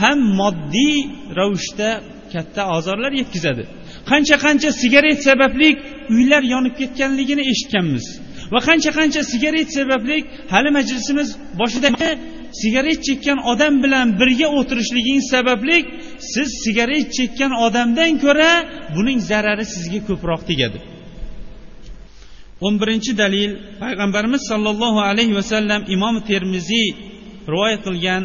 [0.00, 0.98] ham moddiy
[1.38, 1.90] ravishda
[2.32, 3.62] katta ozorlar yetkazadi.
[4.10, 5.68] Qancha qancha sigaret sababli
[6.14, 8.04] uylar yonib ketganligini eshitganmiz.
[8.52, 10.18] Va qancha qancha sigaret sababli
[10.52, 11.28] hali majlisimiz
[11.60, 11.88] boshida
[12.62, 15.78] sigaret chekkan odam bilan birga o'tirishligingiz sababli
[16.32, 18.50] siz sigaret chekkan odamdan ko'ra
[18.96, 20.78] buning zarari sizga ko'proq tegadi.
[22.66, 23.50] O'n birinchi dalil
[23.82, 26.88] payg'ambarimiz sollallohu alayhi vasallam imom termiziy
[27.52, 28.22] rivoyat qilgan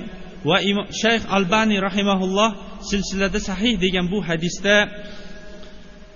[0.49, 0.57] va
[1.01, 2.49] shayx albaniy rahimaulloh
[2.89, 4.77] silsilada sahih degan bu hadisda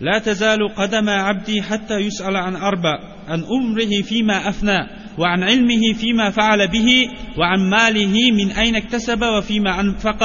[0.01, 2.95] لا تزال قدم عبدي حتى يسأل عن أربع
[3.27, 4.79] عن أمره فيما أفنى
[5.17, 6.89] وعن علمه فيما فعل به
[7.37, 10.21] وعن ماله من أين اكتسب وفيما أنفق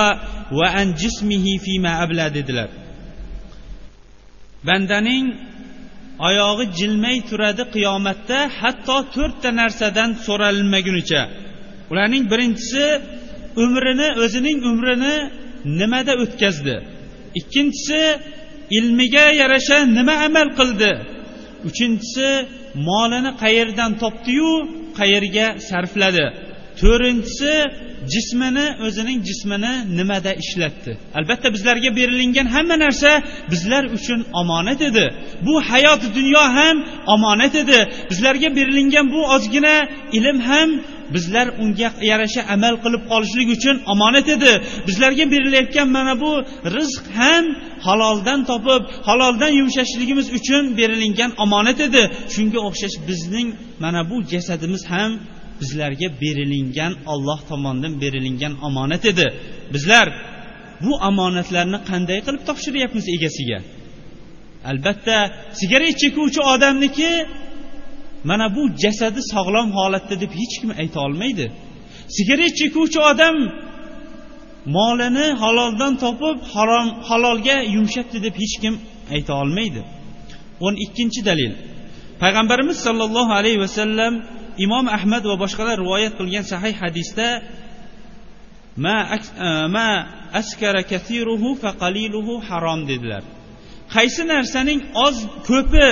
[0.52, 2.68] وعن جسمه فيما أبلى dedilar
[4.64, 5.24] bandaning
[6.28, 11.22] oyog'i jilmay turadi qiyomatda hatto to'rtta narsadan so'ralmagunicha
[11.90, 12.84] ularning birinchisi
[13.64, 15.16] umrini o'zining umrini
[15.80, 16.76] nimada o'tkazdi?
[17.40, 18.00] Ikkinchisi
[18.78, 20.92] ilmiga yarasha nima amal qildi?
[21.68, 22.28] Uchinchisi
[22.88, 24.52] molini qayerdan topdiyu
[24.98, 26.26] qayerga sarfladi?
[26.80, 27.54] To'rtinchisi
[28.12, 30.92] jismini o'zining jismini nimada ishlatdi?
[31.18, 33.10] Albatta bizlarga berilingan hamma narsa
[33.52, 35.04] bizlar uchun omonat edi.
[35.46, 36.76] Bu hayot dunyo ham
[37.14, 37.78] omonat edi.
[38.10, 39.76] Bizlarga berilingan bu ozgina
[40.18, 40.70] ilm ham
[41.14, 44.52] bizlar unga yarasha amal qilib qolishlik uchun omonat edi.
[44.86, 46.32] Bizlarga berilayotgan mana bu
[46.76, 47.44] rizq ham
[47.86, 52.02] haloldan topib haloldan yumshashligimiz uchun berilingan omonat edi.
[52.34, 53.48] Shunga o'xshash bizning
[53.84, 55.10] mana bu jasadimiz ham
[55.60, 59.26] bizlarga berilingan olloh tomonidan berilingan omonat edi.
[59.74, 60.06] Bizlar
[60.84, 63.58] bu omonatlarni qanday qilib topshiryapmiz egasiga?
[64.70, 65.16] Albatta
[65.60, 67.10] sigaret chekuvchi odamniki
[68.28, 71.46] mana bu jasadi sog'lom holatda deb hech kim ayta olmaydi.
[72.16, 73.36] Sigaret chekuvchi odam
[74.76, 78.74] molini haloldan topib harom halolga yumshatdi deb hech kim
[79.14, 79.80] ayta olmaydi.
[80.66, 81.52] O'n ikkinchi dalil.
[82.22, 84.14] Payg'ambarimiz sollallohu alayhi vasallam
[84.64, 87.28] imom ahmad va boshqalar rivoyat qilgan sahih hadisda
[88.84, 89.18] ma e,
[89.74, 89.88] ma
[90.40, 93.22] askara kathiruhu fa qaliluhu harom dedilar.
[93.94, 95.16] Qaysi narsaning oz
[95.48, 95.88] ko'pi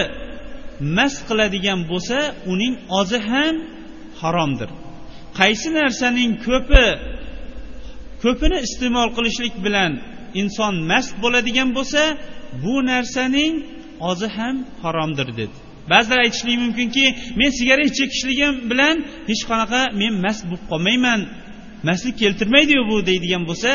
[0.99, 2.19] mast qiladigan bo'lsa
[2.53, 3.55] uning ozi ham
[4.21, 4.71] haromdir.
[5.41, 6.87] Qaysi narsaning ko'pi
[8.25, 9.93] ko'pini iste'mol qilishlik bilan
[10.41, 12.03] inson mast bo'ladigan bo'lsa
[12.65, 13.55] bu narsaning
[14.11, 15.59] ozi ham haromdir dedi.
[15.93, 17.05] Ba'zilar aytishligi mumkinki
[17.41, 18.97] men sigaret chekishligim bilan
[19.31, 21.21] hech qanaqa men mast bo'lib qolmayman
[21.89, 23.71] mastlik keltirmaydiyu bu deydigan bo'lsa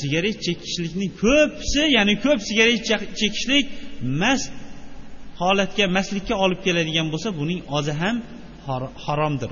[0.00, 2.80] sigaret chekishlikning ko'pisi ya'ni ko'p sigaret
[3.20, 3.64] chekishlik
[4.22, 4.52] mast
[5.40, 8.16] holatga mastlikka olib keladigan bo'lsa buning ozi ham
[9.06, 9.50] haromdir.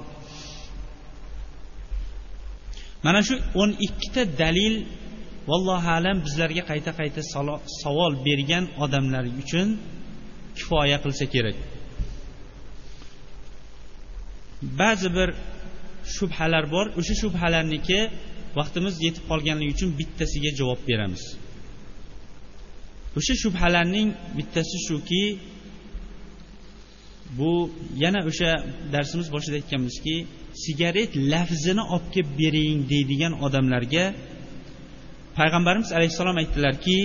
[3.04, 4.74] Mana shu o'n ikkita dalil
[5.50, 7.20] vallohu alam bizlarga qayta qayta
[7.82, 9.68] savol bergan odamlar uchun
[10.56, 11.56] kifoya qilsa kerak.
[14.62, 15.28] Ba'zi bir
[16.16, 16.86] shubhalar bor.
[17.00, 18.00] O'sha shubhalarniki
[18.58, 21.22] vaqtimiz yetib qolganligi uchun bittasiga javob beramiz.
[23.18, 25.24] O'sha shubhalarning bittasi shuki
[27.38, 27.52] bu
[28.02, 28.50] yana o'sha
[28.94, 30.16] darsimiz boshida aytganmizki
[30.64, 34.04] sigaret lafzini olib kelib bering deydigan odamlarga
[35.38, 36.98] payg'ambarimiz alayhissalom aytdilarki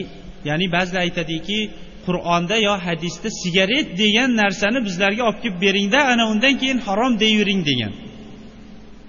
[0.50, 1.60] ya'ni ba'zilar aytadiki
[2.08, 7.62] qur'onda yo hadisda sigaret degan narsani bizlarga olib kelib beringda ana undan keyin harom deyvering
[7.70, 7.94] degan.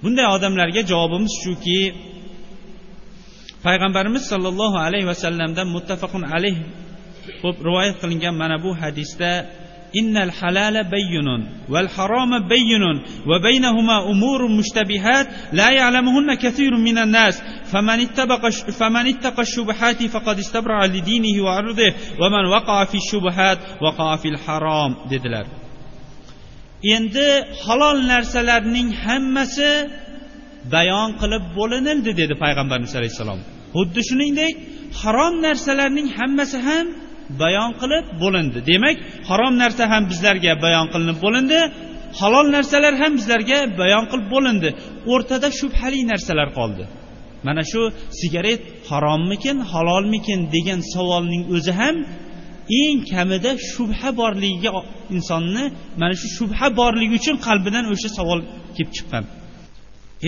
[0.02, 1.80] Bunday odamlarga javobimiz shuki
[3.66, 6.56] payg'ambarimiz sollallohu alayhi vasallamdan muttafaqun alayh
[7.42, 9.30] bo'lib rivoyat qilingan mana bu hadisda
[9.95, 11.27] إن الحلال بين
[11.69, 12.83] والحرام بين
[13.27, 17.41] وبينهما أمور مشتبهات لا يعلمهن كثير من الناس
[17.71, 24.27] فمن اتبق فمن اتقى الشبهات فقد استبرع لدينه وعرضه ومن وقع في الشبهات وقع في
[24.27, 25.45] الحرام dedilar
[26.95, 27.29] endi
[27.65, 29.71] halol narsalarning hammasi
[30.73, 33.39] bayon qilib bo'linildi dedi payg'ambarimiz alayhissalom
[33.75, 34.53] xuddi shuningdek
[35.01, 36.87] harom narsalarning hammasi ham
[37.42, 38.58] bayon qilib bo'lindi.
[38.70, 38.96] Demak
[39.28, 41.58] harom narsa ham bizlarga bayon qilinib bo'lindi.
[42.20, 44.68] Halol narsalar ham bizlarga bayon qilib bo'lindi.
[45.12, 46.84] O'rtada shubhali narsalar qoldi.
[47.46, 47.82] Mana shu
[48.20, 51.96] sigaret harommikin halolmikin degan savolning o'zi ham
[52.80, 54.70] eng kamida shubha borligiga
[55.16, 55.64] insonni
[56.00, 58.40] mana shu shubha borligi uchun qalbidan o'sha savol
[58.76, 59.24] kelib chiqqan.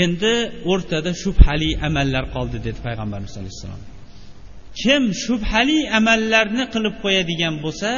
[0.05, 0.33] Endi
[0.73, 3.83] o'rtada shubhali amallar qoldi dedi payg'ambarimiz alayhissalom
[4.81, 7.91] kim shubhali amallarni qilib qo'yadigan bo'lsa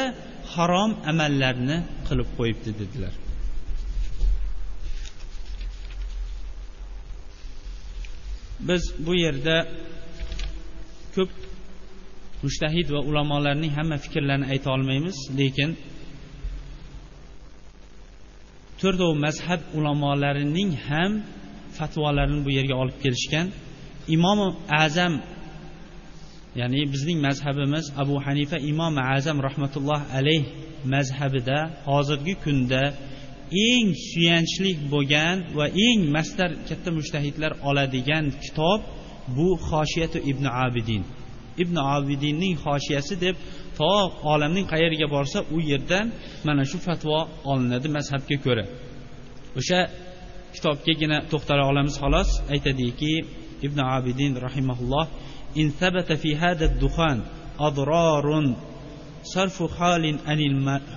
[0.55, 1.77] harom amallarni
[2.09, 3.15] qilib qo'yibdi dedilar.
[8.69, 9.57] Biz bu yerda
[11.17, 11.31] ko'p
[12.45, 15.71] mushtahid va ulamolarning hamma fikrlarini ayta olmaymiz lekin
[18.81, 21.12] to'rtov mazhab ulamolarining ham
[21.79, 23.47] fatvolarini bu yerga olib kelishgan.
[24.17, 24.39] Imom
[24.85, 25.15] azam
[26.61, 30.42] ya'ni bizning mazhabimiz abu hanifa imom azam rahmatulloh alayh
[30.95, 32.83] mazhabida hozirgi kunda
[33.69, 38.81] eng suyanchli bo'lgan va eng mastar katta mushtahidlar oladigan kitob
[39.37, 41.03] bu xoshiyatu ibn abidin.
[41.62, 43.37] Ibn abidinning xoshiyasi deb
[43.79, 43.92] to
[44.33, 46.07] olamning qayeriga borsa u yerdan
[46.47, 47.19] mana shu fatvo
[47.51, 48.64] olinadi mazhabga ko'ra.
[49.59, 49.81] O'sha
[50.55, 52.31] kitobgagina to'xtala olamiz xolos.
[52.55, 53.12] Aytadiki
[53.66, 55.07] ibn abidin rahimaulloh
[55.58, 57.22] إن ثبت في هذا الدخان
[57.60, 58.56] أضرار
[59.24, 60.17] صرف حال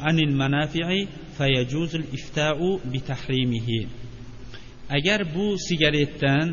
[0.00, 1.04] عن المنافع
[1.38, 3.86] فيجوز الإفتاء بتحريمه
[4.90, 6.46] agar bu sigaretdan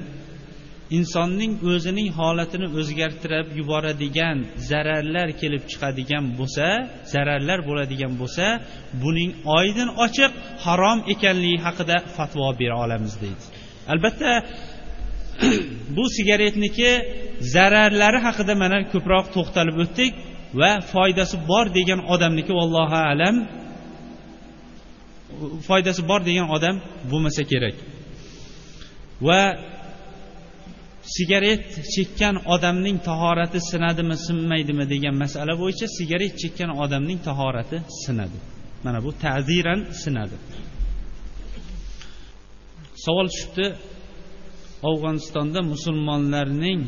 [0.97, 4.37] insonning o'zining holatini o'zgartirib yuboradigan
[4.69, 6.67] zararlar kelib chiqadigan bo'lsa
[7.13, 8.45] zararlar bo'ladigan bo'lsa
[9.03, 10.31] buning oydin ochiq
[10.65, 13.43] harom ekanligi haqida fatvo bera olamiz deydi
[13.93, 14.31] albatta
[15.96, 16.90] bu sigaretniki
[17.54, 20.12] zararlari haqida mana ko'proq to'xtalib o'tdik
[20.60, 23.36] va foydasi bor degan odamniki vallohu alam
[25.68, 26.76] foydasi bor degan odam
[27.10, 27.76] bo'lmasa kerak.
[29.26, 29.42] Va
[31.16, 38.38] sigaret chekkan odamning tahorati sinadimi sinmaydimi degan masala bo'yicha sigaret chekkan odamning tahorati sinadi.
[38.84, 40.36] Mana bu ta'ziran sinadi.
[43.04, 43.66] Savol tushibdi.
[44.84, 46.80] Afg'onistonda musulmonlarning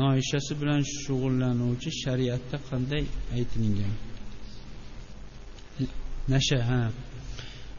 [0.00, 3.04] noishasi bilan shug'ullanuvchi shariatda qanday
[3.36, 3.94] aytilingan?
[6.32, 6.80] Nasha ha.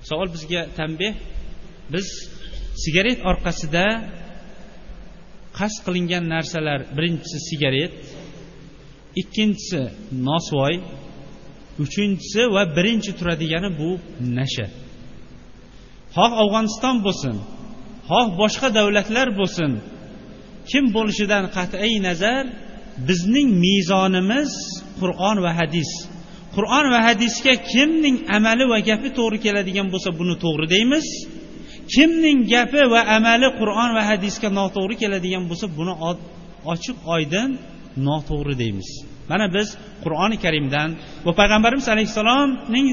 [0.10, 1.14] Savol bizga tanbeh.
[1.94, 2.08] Biz
[2.84, 3.86] sigaret orqasida
[5.58, 7.96] qasd qilingan narsalar birinchisi sigaret
[9.22, 9.82] ikkinchisi
[10.28, 10.76] nosvoy
[11.84, 13.90] uchinchisi va birinchi turadigani bu
[14.38, 14.68] nasha.
[16.16, 17.36] Xoh afg'oniston bo'lsin.
[18.10, 19.72] Xoh boshqa davlatlar bo'lsin.
[20.70, 22.44] Kim bo'lishidan qat'iy nazar
[23.08, 24.52] bizning mezonimiz
[25.02, 25.92] qur'on va hadis.
[26.56, 31.08] Qur'on va hadisga kimning amali va gapi to'g'ri keladigan bo'lsa buni to'g'ri deymiz.
[31.94, 35.94] Kimning gapi va amali qur'on va hadisga noto'g'ri keladigan bo'lsa buni
[36.74, 37.50] ochiq oydin
[38.08, 38.90] noto'g'ri deymiz.
[39.32, 39.68] Mana biz
[40.04, 40.90] qur'oni karimdan
[41.26, 42.88] va payg'ambarimiz alayhissalomning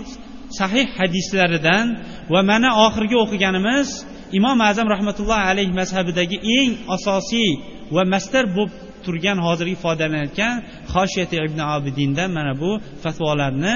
[0.59, 1.87] sahih hadislaridan
[2.33, 3.89] va mana oxirgi o'qiganimiz
[4.39, 7.51] imom azam rahmatullohi alayhi mazhabidagi eng asosiy
[7.95, 8.73] va mastar bo'lib
[9.05, 10.55] turgan hozirgi foydalanayotgan
[10.95, 12.71] xoshiyati ibn obidindan mana bu
[13.03, 13.75] fatvolarni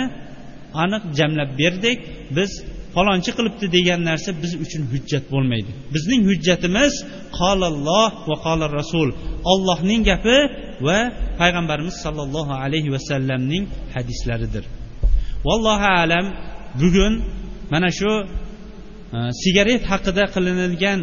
[0.83, 1.99] aniq jamlab berdik
[2.37, 2.51] biz
[2.95, 5.71] falonchi qilibdi degan narsa biz uchun hujjat bo'lmaydi.
[5.95, 6.95] Bizning hujjatimiz
[7.39, 9.09] qolalloh va qola rasul
[9.53, 10.39] ollohning gapi
[10.87, 10.99] va
[11.41, 13.65] payg'ambarimiz sollallohu alayhi vasallamning
[13.95, 14.65] hadislaridir.
[15.49, 16.27] Vallohu alam
[16.81, 17.13] bugun
[17.73, 18.11] mana shu
[19.17, 21.01] Э, sigaret haqida qilinilgan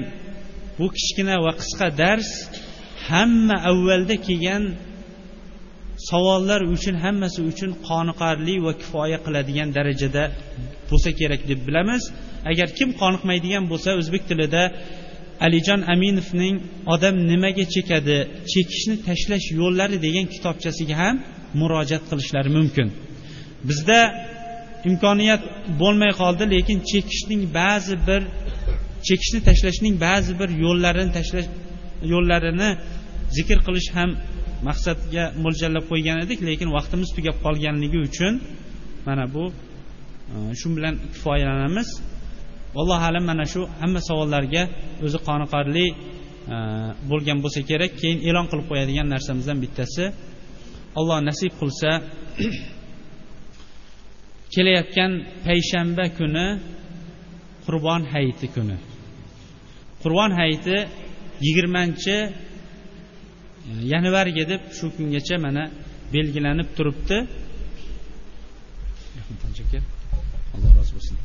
[0.77, 2.29] bu kichkina va qisqa dars
[3.07, 4.63] hamma avvalda kelgan
[6.09, 10.23] savollar uchun hammasi uchun qoniqarli va kifoya qiladigan darajada
[10.89, 12.03] bo'lsa kerak deb bilamiz.
[12.51, 14.63] Agar kim qoniqmaydigan bo'lsa o'zbek tilida
[15.45, 16.55] alijon aminovning
[16.93, 18.17] odam nimaga chekadi?
[18.51, 21.15] chekishni tashlash yo'llari degan kitobchasiga ham
[21.61, 22.87] murojaat qilishlari mumkin.
[23.69, 23.99] Bizda
[24.89, 25.41] imkoniyat
[25.81, 28.21] bo'lmay qoldi lekin chekishning ba'zi bir
[29.07, 31.47] chekishni tashlashning ba'zi bir yo'llarini tashlash
[32.13, 32.69] yo'llarini
[33.37, 34.09] zikr qilish ham
[34.67, 38.33] maqsadga mo'ljallab qo'ygan edik lekin vaqtimiz tugab qolganligi uchun
[39.07, 39.43] mana bu
[40.33, 41.89] e, shu bilan kifoyalanamiz.
[42.81, 44.63] Allohu alam mana shu hamma savollarga
[45.05, 45.85] o'zi qoniqarli
[46.55, 46.57] e,
[47.11, 50.05] bo'lgan bo'lsa kerak keyin e'lon qilib qo'yadigan narsamizdan bittasi.
[50.99, 51.89] Alloh nasib qilsa
[54.53, 55.11] kelayotgan
[55.45, 56.45] payshanba kuni
[57.65, 58.77] qurbon hayiti kuni.
[60.03, 60.77] Qurbon hayiti
[61.45, 62.31] yigirmanchi e,
[63.91, 65.63] yanvarga deb shu kungacha mana
[66.13, 67.17] belgilanib turibdi.
[70.55, 71.15] Alloh rozi bo'lsin.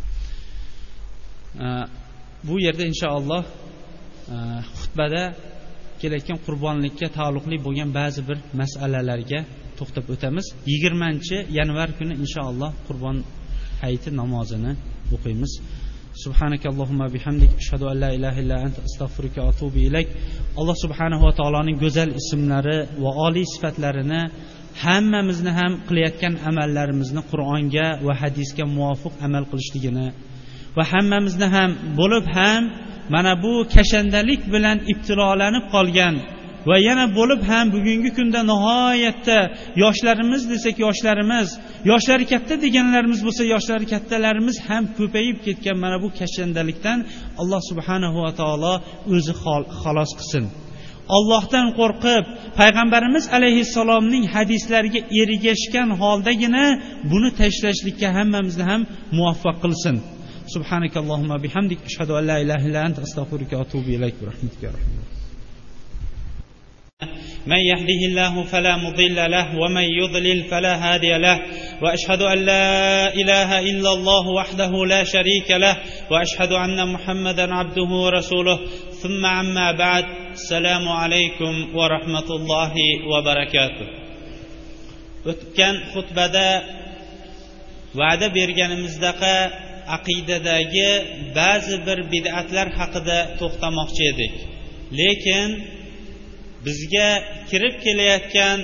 [1.65, 1.67] E,
[2.49, 3.43] bu yerda inshaalloh
[4.35, 4.37] e,
[4.81, 5.23] xutbada
[6.01, 9.41] kelayotgan qurbonlikka taalluqli bo'lgan ba'zi bir masalalarga
[9.78, 13.18] to'xtab o'tamiz yigirmanchi yanvar kuni inshaalloh qurbon
[13.82, 14.72] hayiti namozini
[15.16, 15.54] o'qiymiz
[16.26, 20.08] سبحانك اللهم بحمدك أشهد أن لا إله إلا أنت أستغفرك وأتوب إليك
[20.60, 24.22] alloh subhanahu va taoloning go'zal ismlari va oliy sifatlarini
[24.84, 30.08] hammamizni ham qilayotgan amallarimizni qur'onga va hadisga muvofiq amal qilishligini
[30.78, 32.64] va hammamizni ham bo'lib ham
[33.14, 36.16] mana bu kashandalik bilan ibtilolanib qolgan
[36.70, 39.40] va yana bo'lib ham bugungi kunda nihoyatda
[39.84, 41.48] yoshlarimiz desak yoshlarimiz
[41.92, 47.00] yoshlari katta deganlarimiz bo'lsa yoshlari kattalarimiz ham ko'payib ketgan mana bu kashandalikdan
[47.42, 48.74] alloh subhanahu va taolo
[49.16, 49.34] o'zi
[49.84, 50.46] xalos qilsin
[51.18, 52.24] ollohdan qo'rqib
[52.60, 56.66] payg'ambarimiz alayhissalomning hadislariga ergashgan holdagina
[57.12, 58.82] buni tashlashlikka hammamizni ham
[59.18, 59.98] muvaffaq qilsin
[60.56, 65.15] سبحانك اللهم بحمدك أشهد أن لا إله إلا أنت أستغفرك وأتوب إليك برحمتك يا رحمن
[67.46, 71.40] من يهده الله فلا مضل له ومن يضلل فلا هادي له
[71.82, 75.78] واشهد ان لا اله الا الله وحده لا شريك له
[76.12, 78.60] واشهد ان محمدا عبده ورسوله
[79.02, 82.74] ثم عما بعد السلام عليكم ورحمه الله
[83.12, 83.88] وبركاته
[85.32, 86.50] o'tgan xutbada
[88.00, 89.36] va'da berganimizdaqa
[89.98, 90.92] aqidadagi
[91.40, 94.34] ba'zi bir bid'atlar haqida to'xtamoqchi edik
[95.00, 95.50] lekin
[96.67, 97.09] bizga
[97.51, 98.59] kirib kelayotgan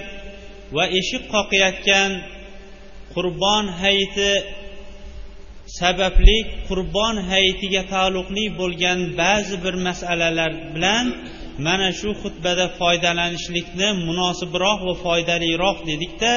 [0.76, 2.10] va eshik qoqayotgan
[3.14, 4.32] qurbon hayiti
[5.78, 6.38] sababli
[6.68, 11.06] qurbon hayitiga taalluqli bo'lgan ba'zi bir masalalar bilan
[11.66, 16.34] mana shu xutbada foydalanishlikni munosibroq va foydaliroq dedikda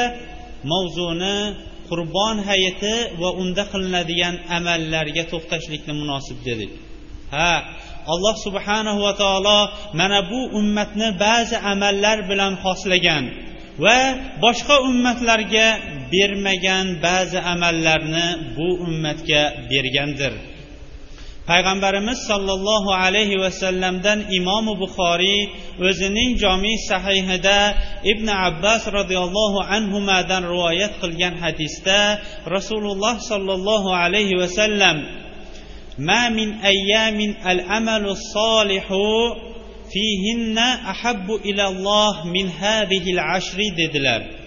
[0.71, 1.37] mavzuni
[1.89, 6.71] qurbon hayiti va unda qilinadigan amallarga to'xtashlikni munosib dedik.
[7.35, 7.51] Ha
[8.13, 9.59] alloh subhanahu va taolo
[9.99, 13.23] mana bu ummatni ba'zi amallar bilan xoslagan
[13.83, 13.99] va
[14.43, 15.67] boshqa ummatlarga
[16.13, 18.27] bermagan ba'zi amallarni
[18.57, 20.33] bu ummatga bergandir.
[21.49, 25.41] Payg'ambarimiz sollallohu alayhi vasallamdan imomi buxoriy
[25.87, 27.59] o'zining jomi sahihida
[28.11, 31.99] ibn abbos roziyallohu anhudan rivoyat qilgan hadisda
[32.55, 34.97] rasululloh sollallohu alayhi vasallam
[35.98, 38.86] ما من أيام العمل الصالح
[39.92, 40.58] فيهن
[40.92, 44.40] أحب إلى الله من هذه العشر dedilar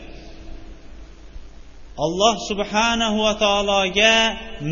[1.97, 4.15] alloh subhanahu va taologa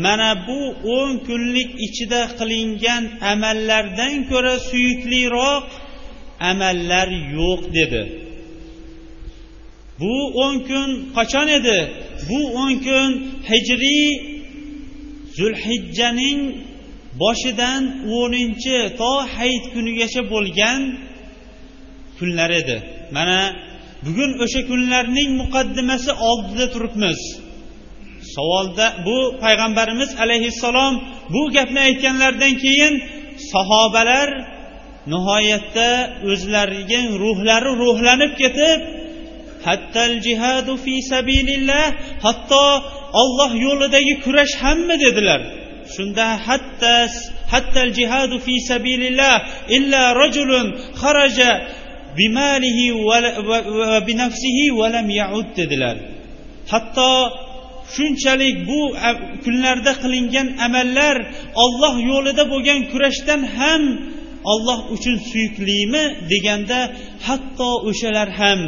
[0.04, 0.60] mana bu
[0.98, 3.02] o'n kunlik ichida qilingan
[3.32, 5.66] amallardan ko'ra suyukliroq
[6.50, 7.08] amallar
[7.38, 8.02] yo'q dedi
[10.00, 11.78] bu o'n kun qachon edi
[12.28, 13.10] bu o'n kun
[13.50, 14.08] hijriy
[15.37, 16.39] zulhijjaning
[17.21, 17.81] boshidan
[18.19, 20.79] o'ninchi to hayit kunigacha bo'lgan
[22.17, 22.77] kunlar edi.
[23.15, 23.39] Mana
[24.05, 27.19] bugun o'sha kunlarning muqaddimasi oldida turibmiz.
[28.35, 30.93] Savolda bu payg'ambarimiz alayhissalom
[31.33, 32.93] bu gapni aytganlaridan keyin
[33.51, 34.29] sahobalar
[35.11, 35.89] nihoyatda
[36.31, 38.79] o'zlariga ruhlari ruhlanib ketib
[39.67, 41.85] hattal jihadu fi sabilillah
[42.25, 42.67] hatto
[43.21, 45.41] olloh yo'lidagi kurash hammi dedilar.
[45.95, 46.95] Shunda hatta
[47.53, 49.35] hatta jihadu fi sabilillah
[49.77, 50.67] illa rajulun
[51.01, 51.51] kharaja
[52.17, 55.95] bimalihi va binafsihi va lam yaud dedilar.
[56.71, 57.11] Hatto
[57.95, 58.81] shunchalik bu
[59.43, 61.17] kunlarda qilingan amallar
[61.63, 63.83] olloh yo'lida bo'lgan kurashdan ham
[64.51, 66.79] olloh uchun suyuklimi deganda
[67.27, 68.61] hatto o'shalar ham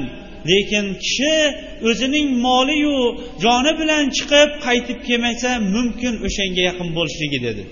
[0.52, 1.36] lekin kishi
[1.90, 3.00] o'zining moliyu
[3.44, 7.64] joni bilan chiqib qaytib kelmasa mumkin o'shanga yaqin bo'lishligi dedi.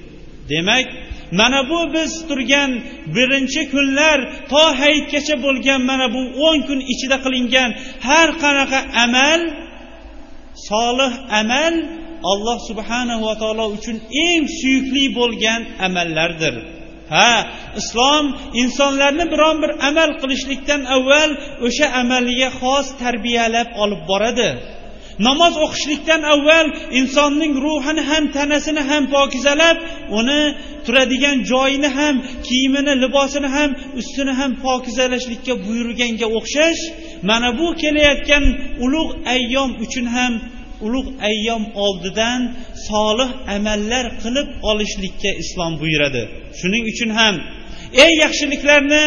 [0.52, 0.86] Demak
[1.40, 2.72] mana bu biz turgan
[3.16, 4.20] birinchi kunlar
[4.52, 7.70] to hayitgacha bo'lgan mana bu o'n kun ichida qilingan
[8.08, 9.42] har qanaqa amal
[10.70, 11.74] solih amal
[12.32, 13.98] alloh subhanahu va taolo uchun
[14.28, 16.56] eng suyukli bo'lgan amallardir.
[17.14, 17.32] Ha
[17.80, 18.26] islom
[18.62, 21.32] insonlarni biron bir amal qilishlikdan avval
[21.68, 24.50] o'sha amaliga xos tarbiyalab olib boradi.
[25.28, 26.68] Namoz o'qishlikdan avval
[27.00, 29.78] insonning ruhini ham tanasini ham pokizalab
[30.20, 30.42] uni
[30.86, 32.16] turadigan joyini ham
[32.48, 36.82] kiyimini libosini ham ustini ham pokizalashlikka buyurganga o'xshash
[37.30, 38.46] mana bu kelayotgan
[38.86, 40.34] ulug' ayyom uchun ham
[40.86, 42.42] ulug' ayyom oldidan
[42.90, 46.24] solih amallar qilib olishlikka islom buyuradi.
[46.60, 47.36] Shuning uchun ham
[48.04, 49.06] eng yaxshiliklarni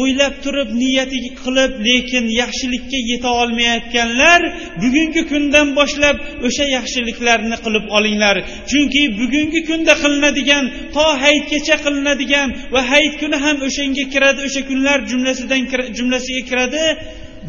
[0.00, 4.40] o'ylab turib niyati qilib lekin yaxshilikka yeta olmayotganlar
[4.82, 6.16] bugungi kundan boshlab
[6.46, 8.36] o'sha yaxshiliklarni qilib olinglar.
[8.70, 10.64] Chunki bugungi kunda qilinadigan
[10.94, 15.62] to hayitgacha qilinadigan va hayit kuni ham o'shanga kiradi o'sha kunlar jumlasidan
[15.98, 16.84] jumlasiga kiradi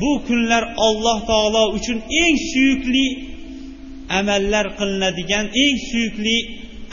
[0.02, 3.08] bu kunlar alloh taolo uchun eng suyukli
[4.20, 6.38] amallar qilinadigan eng suyukli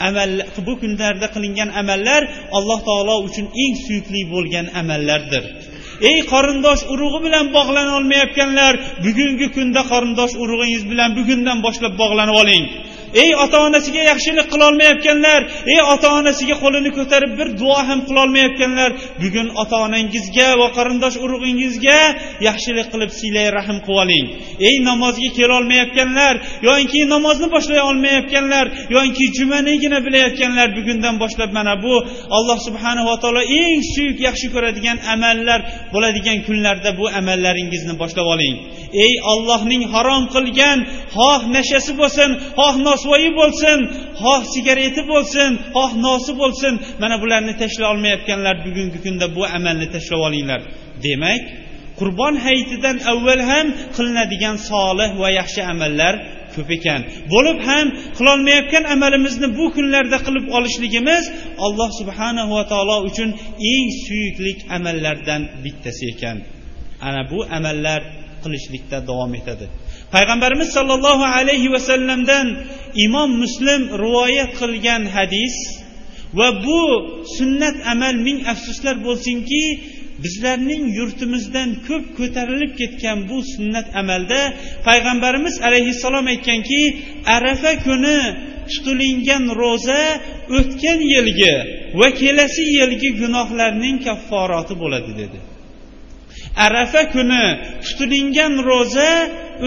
[0.07, 0.31] amal
[0.67, 2.21] bu kunlarda qilingan amallar
[2.57, 5.43] alloh taolo uchun eng suyukli bo'lgan amallardir.
[6.09, 8.73] Ey qarindosh urug'i bilan bog'lana olmayotganlar
[9.05, 12.63] bugungi kunda qarindosh urug'ingiz bilan bugundan boshlab bog'lanib oling.
[13.13, 15.41] Ey ota onasiga yaxshilik qilolmayotganlar
[15.73, 18.91] ey ota onasiga qo'lini ko'tarib bir duo ham qilolmayotganlar
[19.21, 21.99] bugun ota onangizga va qarindosh urug'ingizga
[22.47, 24.25] yaxshilik qilib siylay rahm qilib oling.
[24.67, 26.33] Ey namozga kelolmayotganlar
[26.67, 31.95] yoinki namozni boshlay olmayotganlar yoinki jumanigina bilayotganlar bugundan boshlab mana bu
[32.37, 35.59] alloh subhanava taolo eng suyuk yaxshi ko'radigan amallar
[35.93, 38.55] bo'ladigan kunlarda bu amallaringizni boshlab oling.
[39.05, 40.79] Ey ollohning harom qilgan
[41.17, 42.29] xoh nashasi bo'lsin
[42.59, 43.79] xoh nosvoyi bo'lsin
[44.21, 50.21] xoh sigareti bo'lsin xoh nosi bo'lsin mana bularni tashlay olmayotganlar bugungi kunda bu amalni tashlab
[50.27, 50.61] olinglar.
[51.05, 51.41] Demak
[51.99, 56.13] qurbon hayitidan avval ham qilinadigan solih va yaxshi amallar
[56.55, 57.01] ko'p ekan.
[57.33, 57.87] Bo'lib ham
[58.17, 61.23] qilolmayotgan amalimizni bu kunlarda qilib olishligimiz
[61.65, 63.29] alloh subhanahu va taolo uchun
[63.73, 66.37] eng suyuklik amallardan bittasi ekan.
[67.07, 68.01] Ana bu amallar
[68.47, 69.65] qilishlikda davom etadi.
[70.15, 72.47] Payg'ambarimiz sollallohu alayhi vasallamdan
[73.05, 75.55] imom muslim rivoyat qilgan hadis
[76.39, 76.81] va bu
[77.37, 79.63] sunnat amal ming afsuslar bo'lsinki
[80.23, 84.41] bizlarning yurtimizdan ko'p ko'tarilib ketgan bu sunnat amalda
[84.87, 86.81] payg'ambarimiz alayhissalom aytganki
[87.35, 88.19] arafa kuni
[88.71, 90.01] tutilingan ro'za
[90.57, 91.55] o'tgan yilgi
[91.99, 95.37] va kelasi yilgi gunohlarning kafforati bo'ladi dedi.
[96.55, 97.43] Arafa kuni
[97.85, 99.11] tutilingan ro'za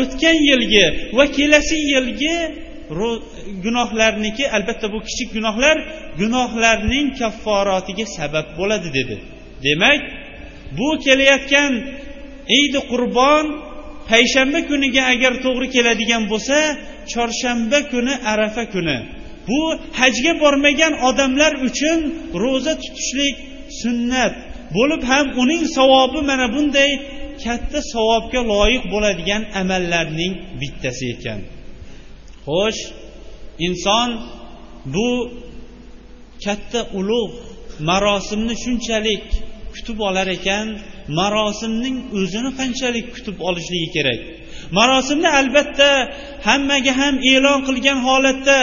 [0.00, 2.36] o'tgan yilgi va kelasi yilgi
[3.64, 5.76] gunohlarniki albatta bu kichik gunohlar
[6.20, 9.16] gunohlarning kafforatiga sabab bo'ladi dedi.
[9.64, 10.00] Demak
[10.78, 11.72] bu kelayotgan
[12.60, 13.44] idi qurbon
[14.10, 16.58] payshanba kuniga agar to'g'ri keladigan bo'lsa
[17.12, 18.98] chorshanba kuni arafa kuni.
[19.48, 19.60] Bu
[20.00, 21.98] hajga bormagan odamlar uchun
[22.42, 23.36] ro'za tutishlik
[23.82, 24.34] sunnat.
[24.76, 26.90] Bo'lib ham uning savobi mana bunday
[27.44, 31.40] katta savobga loyiq bo'ladigan amallarning bittasi ekan.
[32.46, 32.82] Xo'sh
[33.66, 34.08] inson
[34.94, 35.08] bu
[36.44, 37.34] katta ulug'
[37.88, 39.24] marosimni shunchalik
[39.74, 40.66] kutib olar ekan
[41.18, 44.20] marosimning o'zini qanchalik kutib olishligi kerak?
[44.78, 45.90] Marosimni albatta
[46.48, 48.60] hammaga ham e'lon qilgan holatda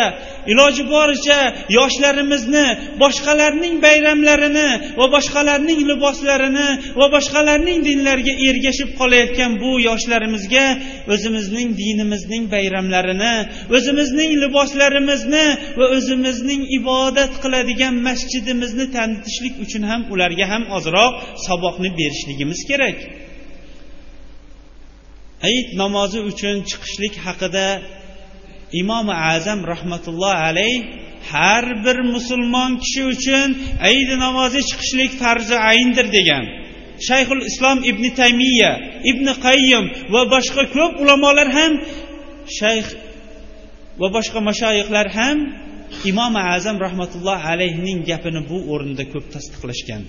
[0.51, 1.39] iloji boricha
[1.77, 2.65] yoshlarimizni
[3.03, 10.65] boshqalarning bayramlarini va boshqalarning liboslarini va boshqalarning dinlariga ergashib qolayotgan bu yoshlarimizga
[11.13, 13.35] o'zimizning dinimizning bayramlarini
[13.77, 15.45] o'zimizning liboslarimizni
[15.79, 21.13] va o'zimizning ibodat qiladigan masjidimizni tanitishlik uchun ham ularga ham ozroq
[21.47, 22.97] saboqni berishligimiz kerak.
[25.43, 27.67] Hayit namozi uchun chiqishlik haqida
[28.81, 30.75] imom azam rahmatulloh alayh
[31.31, 33.49] har bir musulmon kishi uchun
[33.85, 36.45] hayit namozi chiqishlik farzi ayndir degan.
[37.07, 38.71] Shayxul islom ibn taymiya
[39.11, 41.71] ibn qayyim va boshqa ko'p ulamolar ham
[42.59, 42.87] shayx
[44.01, 45.37] va boshqa mashoyihlar ham
[46.11, 50.03] imom azam rahmatulloh alayhning gapini bu o'rinda ko'p tasdiqlashgan.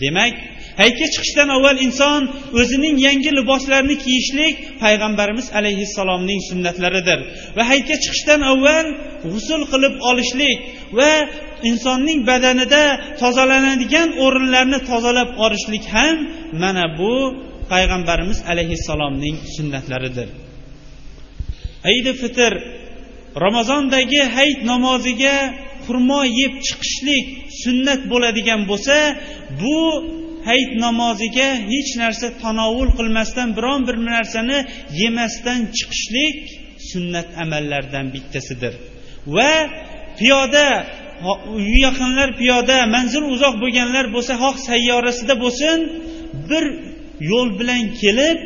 [0.00, 0.34] Demak
[0.80, 2.22] hayitga chiqishdan avval inson
[2.60, 7.18] o'zining yangi liboslarini kiyishlik payg'ambarimiz alayhissalomning sunnatlaridir.
[7.56, 8.86] Va hayitga chiqishdan avval
[9.32, 10.58] g'usul qilib olishlik
[10.98, 11.12] va
[11.70, 12.82] insonning badanida
[13.22, 16.16] tozalanadigan o'rinlarni tozalab olishlik ham
[16.62, 17.12] mana bu
[17.72, 20.28] payg'ambarimiz alayhissalomning sunnatlaridir.
[21.86, 22.52] Hayidi fitr
[23.44, 25.36] ramazondagi hayit namoziga
[25.86, 27.26] xurmo yeb chiqishlik
[27.62, 28.96] sunnat bo'ladigan bo'lsa
[29.62, 29.78] bu
[30.48, 34.58] hayit namoziga hech narsa tanovul qilmasdan biron bir narsani
[35.00, 36.38] yemasdan chiqishlik
[36.90, 38.74] sunnat amallardan bittasidir.
[39.36, 39.52] Va
[40.18, 40.66] piyoda
[41.56, 45.78] uyi yaqinlar piyoda manzil uzoq bo'lganlar bo'lsa xoh sayyorasida bo'lsin
[46.50, 46.64] bir
[47.30, 48.38] yo'l bilan kelib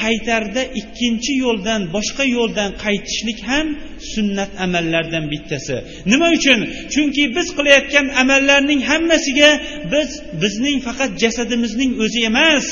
[0.00, 3.66] qaytarda ikkinchi yo'ldan boshqa yo'ldan qaytishlik ham
[4.12, 5.76] sunnat amallardan bittasi.
[6.12, 6.60] Nima uchun?
[6.94, 9.50] Chunki biz qilayotgan amallarning hammasiga
[9.92, 10.08] biz
[10.42, 12.66] bizning faqat jasadimizning o'zi emas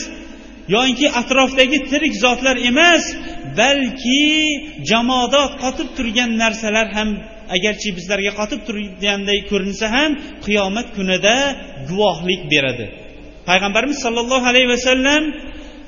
[0.74, 3.04] yoinki atrofdagi tirik zotlar emas
[3.60, 4.22] balki
[4.90, 7.08] jamoada qotib turgan narsalar ham
[7.56, 10.10] agarchi bizlarga qotib turganday ko'rinsa ham
[10.46, 11.36] qiyomat kunida
[11.88, 12.86] guvohlik beradi.
[13.48, 15.22] Payg'ambarimiz sollallohu alayhi vasallam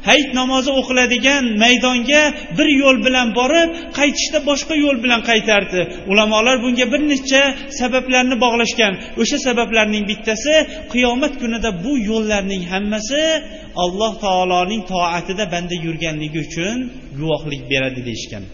[0.09, 2.22] hayit namozi o'qiladigan maydonga
[2.59, 5.80] bir yo'l bilan borib qaytishda boshqa yo'l bilan qaytardi.
[6.11, 7.42] Ulamolar bunga bir necha
[7.80, 8.92] sabablarni bog'lashgan.
[9.22, 10.55] O'sha sabablarning bittasi
[10.92, 13.22] qiyomat kunida bu yo'llarning hammasi
[13.84, 16.76] alloh taoloning toatida banda yurganligi uchun
[17.18, 18.44] guvohlik beradi deyishgan.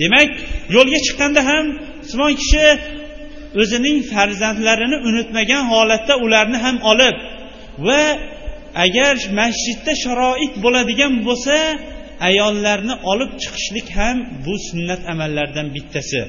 [0.00, 0.30] Demak
[0.76, 1.64] yo'lga chiqqanda ham
[2.02, 2.66] musulmon kishi
[3.60, 7.16] o'zining farzandlarini unutmagan holatda ularni ham olib
[7.86, 8.02] va
[8.84, 11.56] agar masjidda sharoit bo'ladigan bo'lsa
[12.28, 16.20] ayollarni olib chiqishlik ham bu sunnat amallardan bittasi.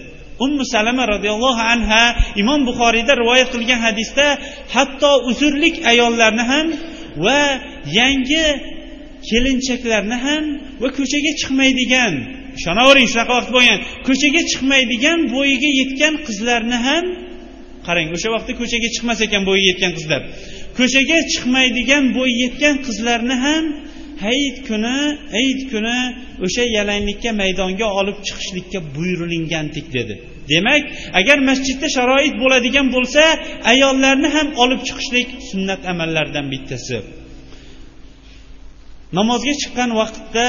[0.45, 2.03] Ummu salama roziyallohu anha
[2.41, 4.27] imom buxoriyda rivoyat qilgan hadisda
[4.75, 6.67] hatto uzrlik ayollarni ham
[7.25, 7.41] va
[7.99, 8.45] yangi
[9.29, 10.43] kelinchaklarni ham
[10.81, 12.13] va ko'chaga chiqmaydigan
[12.57, 17.05] ishonavering shunaqa vaqt bo'lgan ko'chaga chiqmaydigan bo'yiga yetgan qizlarni ham
[17.87, 20.21] qarang o'sha vaqtda ko'chaga chiqmas ekan bo'yiga yetgan qizlar.
[20.77, 23.65] Ko'chaga chiqmaydigan bo'y yetgan qizlarni ham
[24.25, 24.97] hayit kuni
[25.35, 25.99] hayit kuni
[26.45, 30.15] o'sha yalanglikka maydonga olib chiqishlikka buyurilingandik dedi.
[30.51, 30.83] Demak
[31.19, 33.23] agar masjidda sharoit bo'ladigan bo'lsa
[33.71, 36.97] ayollarni ham olib chiqishlik sunnat amallardan bittasi.
[39.17, 40.47] Namozga chiqqan vaqtda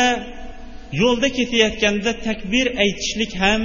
[1.03, 3.62] yo'lda ketayotganda takbir aytishlik ham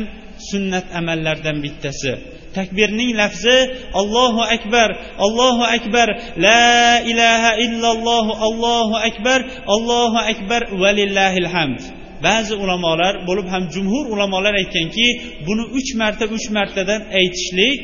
[0.50, 2.12] sunnat amallardan bittasi.
[2.58, 3.58] Takbirning lafzi
[4.02, 4.90] allohu akbar
[5.26, 6.08] allohu akbar
[6.46, 9.40] la ilaha illalloh allohu akbar
[9.76, 11.82] allohu akbar valillahil hamd.
[12.28, 15.08] Ba'zi ulamolar bo'lib ham jumhur ulamolar aytganki
[15.48, 17.80] buni uch marta uch martadan aytishlik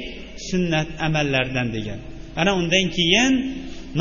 [0.50, 2.00] sunnat amallardan degan.
[2.42, 3.34] Ana undan keyin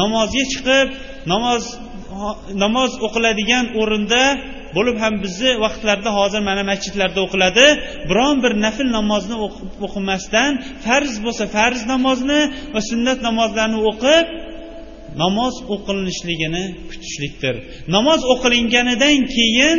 [0.00, 0.88] namozga chiqib
[1.32, 1.64] namoz
[2.64, 4.22] namoz o'qiladigan o'rinda
[4.76, 7.66] bo'lib ham bizni vaqtlarda hozir mana masjidlarda o'qiladi.
[8.10, 9.36] Biron bir nafl namozni
[9.86, 10.52] o'qimasdan
[10.86, 12.40] farz bo'lsa farz namozni
[12.74, 14.26] va sunnat namozlarni o'qib
[15.22, 17.54] namoz o'qilinishligini kutishlikdir.
[17.96, 19.78] Namoz o'qilinganidan keyin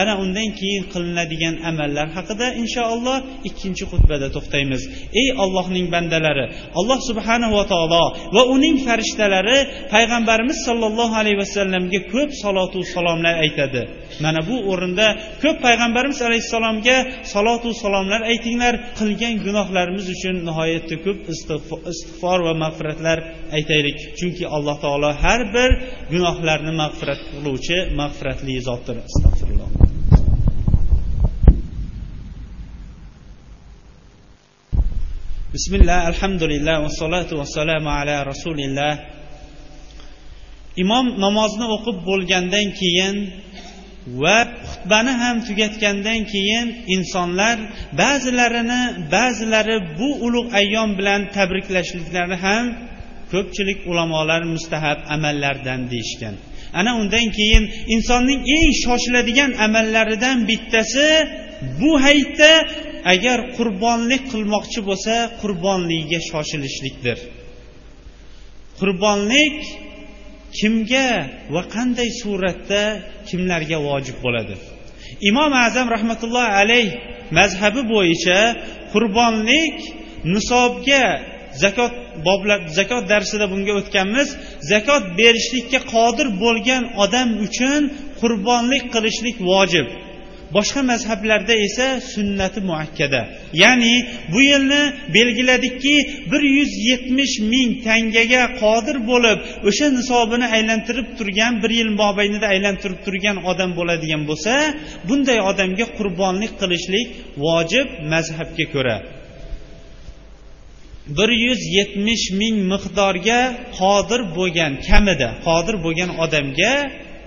[0.00, 3.18] ana undan keyin qilinadigan amallar haqida inshaalloh
[3.48, 4.82] ikkinchi xutbada to'xtaymiz.
[5.20, 6.46] Ey allohning bandalari
[6.80, 8.04] alloh subhanahu va taolo
[8.36, 9.58] va uning farishtalari
[9.94, 13.82] payg'ambarimiz sollallohu alayhi vasallamga ko'p salotu salomlar aytadi.
[14.24, 15.06] Mana bu o'rinda
[15.42, 16.96] ko'p payg'ambarimiz alayhissalomga
[17.34, 23.18] salotu salomlar aytinglar qilgan gunohlarimiz uchun nihoyatda ko'p istig'for va mag'firatlar
[23.56, 23.98] aytaylik.
[24.18, 25.70] Chunki alloh taolo har bir
[26.12, 28.96] gunohlarni mag'firat qiluvchi mag'firatli zotdir.
[29.08, 29.85] Astag'firulloh
[35.56, 36.12] bismillah
[36.84, 38.94] والصلاة والسلام على رسول rasulilloh
[40.76, 43.16] imom namozni o'qib bo'lgandan keyin
[44.20, 44.38] va
[44.70, 47.56] xutbani ham tugatgandan keyin insonlar
[48.00, 48.82] ba'zilarini
[49.14, 52.64] ba'zilari bu ulug' ayyom bilan tabriklashliklari ham
[53.32, 56.34] ko'pchilik ulamolar mustahab amallardan deyishgan.
[56.80, 61.08] Ana undan keyin insonning eng shoshiladigan amallaridan bittasi
[61.80, 62.52] bu hayitda
[63.12, 67.18] agar qurbonlik qilmoqchi bo'lsa qurbonligiga shoshilishlikdir.
[68.80, 69.58] Qurbonlik
[70.58, 71.08] kimga
[71.54, 72.82] va qanday suratda
[73.28, 74.54] kimlarga vojib bo'ladi?
[75.30, 76.88] Imom azam rahmatullohi alayh
[77.38, 78.38] mazhabi bo'yicha
[78.92, 79.76] qurbonlik
[80.34, 81.04] nisobga
[81.62, 81.92] zakot
[82.26, 84.28] boblar zakot darsida bunga o'tganmiz.
[84.72, 87.82] Zakot berishlikka qodir bo'lgan odam uchun
[88.20, 89.86] qurbonlik qilishlik vojib.
[90.54, 93.20] Boshqa mazhablarda esa sunnati muakkada.
[93.62, 93.94] Ya'ni
[94.32, 94.82] bu yilni
[95.16, 95.96] belgiladikki
[96.30, 99.38] bir yuz yetmish ming tangaga qodir bo'lib
[99.68, 104.52] o'sha nisobini aylantirib turgan bir yil mobaynida aylantirib turgan odam bo'ladigan bo'lsa
[105.08, 107.08] bunday odamga qurbonlik qilishlik
[107.44, 108.96] vojib mazhabga ko'ra.
[111.18, 113.40] bir yuz yetmish ming miqdorga
[113.78, 116.72] qodir bo'lgan kamida qodir bo'lgan odamga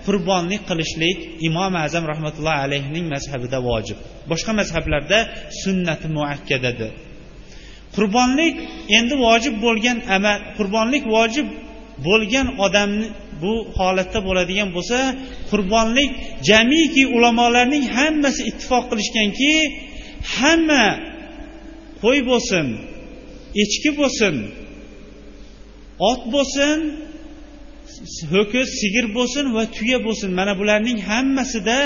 [0.06, 3.98] qurbonlik qilishlik imom azam rahmatullohi alayhining mazhabida vojib.
[4.30, 5.18] Boshqa mazhablarda
[5.62, 6.90] sunnati muakkadadir.
[7.96, 8.54] Qurbonlik
[8.98, 11.46] endi vojib bo'lgan amal qurbonlik vojib
[12.06, 13.06] bo'lgan odamni
[13.42, 14.98] bu holatda bo'ladigan bo'lsa
[15.50, 16.10] qurbonlik
[16.48, 19.52] jamiki ulamolarning hammasi ittifoq qilishganki
[20.36, 20.84] hamma
[22.02, 22.66] qo'y bo'lsin
[23.62, 24.34] echki bo'lsin
[26.10, 26.78] ot bo'lsin
[28.32, 30.30] ho'kiz sigir bo'lsin va tuya bo'lsin.
[30.38, 31.78] Mana bularning hammasida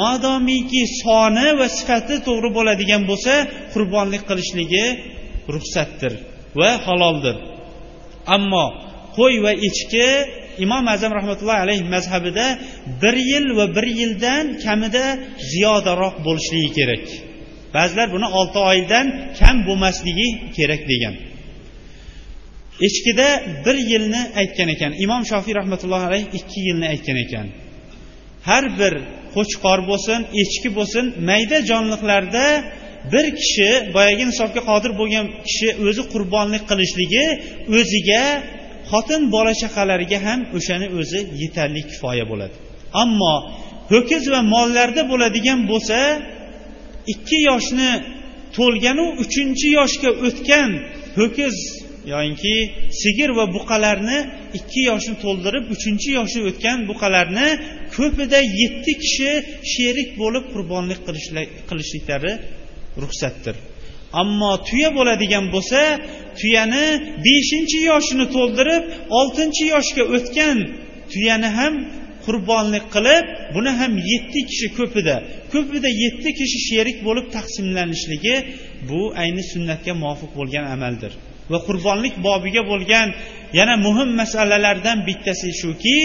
[0.00, 3.32] modomiki soni va sifati to'g'ri bo'ladigan bo'lsa
[3.72, 4.86] qurbonlik qilishligi
[5.54, 6.12] ruxsatdir
[6.60, 7.36] va haloldir.
[8.36, 8.66] Ammo
[9.18, 10.08] qo'y va echki
[10.64, 12.46] imom azam rahmatullohi alayhi mazhabida
[13.02, 15.04] bir yil va bir yildan kamida
[15.52, 17.04] ziyodaroq bo'lishligi kerak.
[17.76, 19.06] Ba'zilar buni olti oydan
[19.38, 21.14] kam bo'lmasligi kerak degan.
[22.86, 23.28] Echkida
[23.64, 24.92] bir yilni aytgan ekan.
[25.04, 27.46] Imom shofiy rahmatullohi alayhi ikki yilni aytgan ekan.
[28.48, 28.94] Har bir
[29.34, 32.46] qo'chqor bo'lsin echki bo'lsin mayda jonliqlarda
[33.12, 37.24] bir kishi boyagi nisobga qodir bo'lgan kishi o'zi qurbonlik qilishligi
[37.78, 38.24] o'ziga
[38.90, 42.56] xotin bola chaqalariga ham o'shani o'zi yetarli kifoya bo'ladi.
[43.02, 43.34] Ammo
[43.92, 45.98] ho'kiz va mollarda bo'ladigan bo'lsa
[47.12, 47.90] ikki yoshni
[48.56, 50.70] to'lganu uchinchi yoshga o'tgan
[51.18, 51.56] ho'kiz
[52.12, 52.54] yoyinki
[53.02, 54.18] sigir va buqalarni
[54.58, 57.48] ikki yoshni to'ldirib uchinchi yoshi o'tgan buqalarni
[57.96, 59.30] ko'pida yetti kishi
[59.72, 61.00] sherik bo'lib qurbonlik
[61.68, 62.32] qilishliklari
[63.02, 63.56] ruxsatdir.
[64.22, 65.80] Ammo tuya bo'ladigan bo'lsa
[66.40, 66.86] tuyani
[67.26, 68.82] beshinchi yoshini to'ldirib
[69.18, 70.58] oltinchi yoshga o'tgan
[71.12, 71.74] tuyani ham
[72.26, 73.24] qurbonlik qilib
[73.54, 75.16] buni ham yetti kishi ko'pida
[75.52, 78.36] ko'pida yetti kishi sherik bo'lib taqsimlanishligi
[78.88, 81.12] bu ayni sunnatga muvofiq bo'lgan amaldir.
[81.52, 83.08] Va qurbonlik bobiga bo'lgan
[83.58, 85.98] yana muhim masalalardan bittasi shuki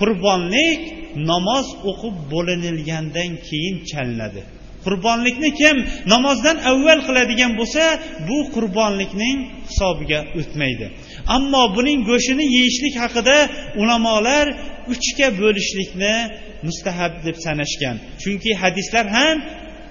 [0.00, 0.80] qurbonlik
[1.30, 4.42] namoz o'qib bo'linilgandan keyin chalinadi
[4.84, 5.76] qurbonlikni kim
[6.12, 7.84] namozdan avval qiladigan bo'lsa
[8.28, 9.36] bu qurbonlikning
[9.68, 10.86] hisobiga o'tmaydi.
[11.36, 13.36] Ammo buning go'shtini yeyishlik haqida
[13.82, 14.46] ulamolar
[14.92, 16.14] uchga bo'lishlikni
[16.66, 17.96] mustahab deb sanashgan.
[18.22, 19.36] Chunki hadislar ham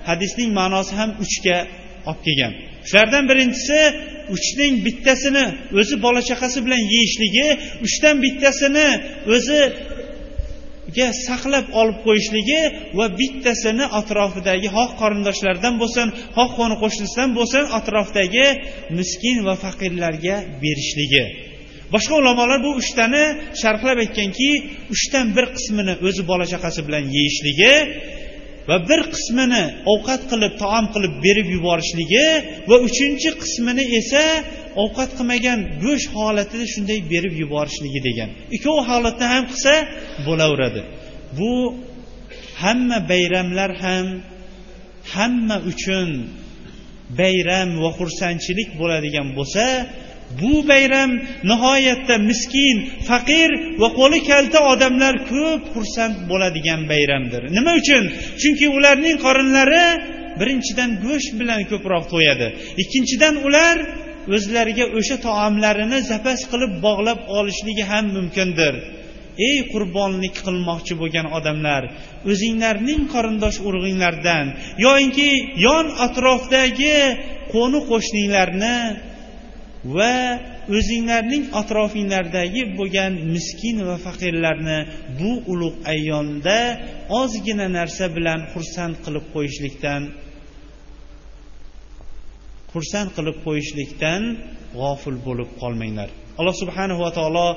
[0.09, 1.57] hadisning ma'nosi ham uchga
[2.09, 2.53] olib kelgan.
[2.89, 3.79] Shulardan birinchisi
[4.35, 5.45] uchning bittasini
[5.79, 7.47] o'zi bola chaqasi bilan yeyishligi
[7.85, 8.87] uchdan bittasini
[9.35, 12.61] o'ziga saqlab olib qo'yishligi
[12.97, 18.47] va bittasini atrofidagi xoh qarindoshlardan bo'lsin xoh qo'ni qo'shnisidan bo'lsin atrofdagi
[18.99, 21.23] miskin va faqirlarga berishligi.
[21.93, 23.23] Boshqa ulamolar bu uchtani
[23.61, 24.49] sharhlab aytganki
[24.93, 27.73] uchdan bir qismini o'zi bola chaqasi bilan yeyishligi
[28.69, 29.63] va bir qismini
[29.93, 32.27] ovqat qilib taom qilib berib yuborishligi
[32.69, 34.23] va uchinchi qismini esa
[34.83, 38.29] ovqat qilmagan go'sht holatida shunday berib yuborishligi degan.
[38.55, 39.73] Ikkovi holatda ham qilsa
[40.27, 40.81] bo'laveradi.
[41.37, 41.53] Bu
[42.61, 44.07] hamma bayramlar ham
[45.13, 46.09] hamma uchun
[47.21, 49.65] bayram va xursandchilik bo'ladigan bo'lsa
[50.41, 51.11] bu bayram
[51.51, 52.77] nihoyatda miskin
[53.09, 53.49] faqir
[53.81, 57.41] va qo'li kalta odamlar ko'p xursand bo'ladigan bayramdir.
[57.57, 58.03] Nima uchun?
[58.41, 59.87] Chunki ularning qorinlari
[60.39, 62.47] birinchidan go'sht bilan ko'proq to'yadi.
[62.83, 63.77] Ikkinchidan ular
[64.35, 68.73] o'zlariga o'sha taomlarini zapas qilib bog'lab olishligi ham mumkindir.
[69.47, 71.83] Ey qurbonlik qilmoqchi bo'lgan odamlar
[72.31, 74.45] o'zinglarning qarindosh urug'inglardan
[74.85, 75.29] yoinki
[75.67, 76.97] yon atrofdagi
[77.53, 78.77] qo'ni qo'shninglarni
[79.83, 80.15] va
[80.77, 84.79] o'zinglarning atrofinglardagi bo'lgan miskin va faqirlarni
[85.19, 86.57] bu ulug' ayyomda
[87.21, 90.01] ozgina narsa bilan xursand qilib qo'yishlikdan
[92.73, 94.21] xursand qilib qo'yishlikdan
[94.79, 96.09] g'ofil bo'lib qolmanglar.
[96.39, 97.47] Alloh subhanahu va taolo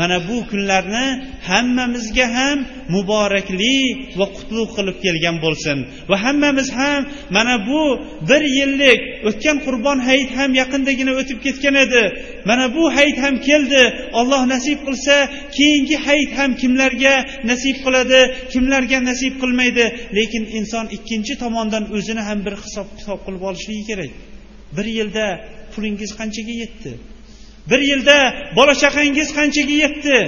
[0.00, 1.06] mana bu kunlarni
[1.48, 2.58] hammamizga ham
[2.94, 3.78] muborakli
[4.18, 5.78] va qutlug' qilib kelgan bo'lsin.
[6.10, 7.02] Va hammamiz ham
[7.36, 7.82] mana bu
[8.30, 12.02] bir yillik o'tgan qurbon hayit ham yaqindagina o'tib ketgan edi.
[12.48, 13.82] Mana bu hayit ham keldi.
[14.20, 15.16] Alloh nasib qilsa
[15.56, 17.14] keyingi hayit ham kimlarga
[17.50, 18.20] nasib qiladi
[18.52, 19.84] kimlarga nasib qilmaydi.
[20.18, 24.12] Lekin inson ikkinchi tomondan o'zini ham bir hisob kitob qilib olishligi kerak.
[24.76, 25.26] Bir yilda
[25.72, 26.92] pulingiz qanchaga yetdi?
[27.70, 28.18] Bir yilda
[28.56, 30.18] bola chaqangiz qanchaga yetdi?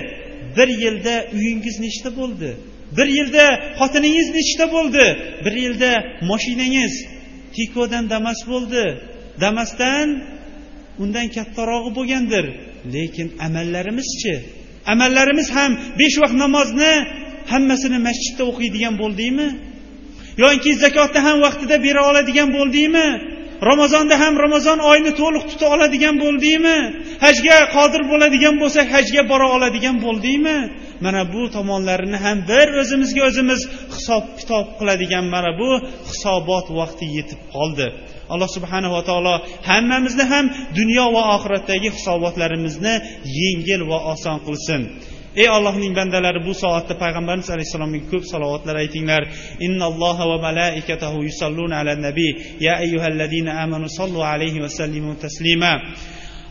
[0.56, 2.50] Bir yilda uyingiz nechta bo'ldi?
[2.96, 3.44] Bir yilda
[3.78, 5.04] xotiningiz nechta bo'ldi?
[5.44, 5.90] Bir yilda
[6.30, 6.94] moshinangiz
[7.54, 8.84] tikodan damas bo'ldi.
[9.44, 10.08] Damasdan
[11.02, 12.44] undan kattarog'i bo'lgandir.
[12.94, 14.34] Lekin amallarimizchi?
[14.92, 16.92] Amallarimiz ham besh vaqt namozni
[17.52, 19.48] hammasini masjidda o'qiydigan bo'ldikmi
[20.44, 23.06] yoki zakotni ham vaqtida bera oladigan bo'ldikmi
[23.70, 26.78] ramazonda ham ramazon oyini to'liq tuta oladigan bo'ldingmi?
[27.24, 30.58] Hajga qodir bo'ladigan bo'lsak hajga bora oladigan bo'ldingmi?
[31.04, 33.60] Mana bu tomonlarini ham bir o'zimizga o'zimiz
[33.96, 35.70] hisob kitob qiladigan mana bu
[36.10, 37.86] hisobot vaqti yetib qoldi.
[38.32, 39.34] Alloh subhanava taolo
[39.70, 40.44] hammamizni ham
[40.78, 42.94] dunyo va oxiratdagi hisobotlarimizni
[43.40, 44.80] yengil va oson qilsin.
[45.36, 49.22] Ey allohning bandalari bu soatda payg'ambarimiz alayhissalomga ko'p salovatlar aytinglar.
[49.66, 52.32] Innalloha va malaikatahu yusalluna ala nabiy.
[52.66, 55.72] Ya ayyuhallazina amanu sallu alayhi va sallimu taslima.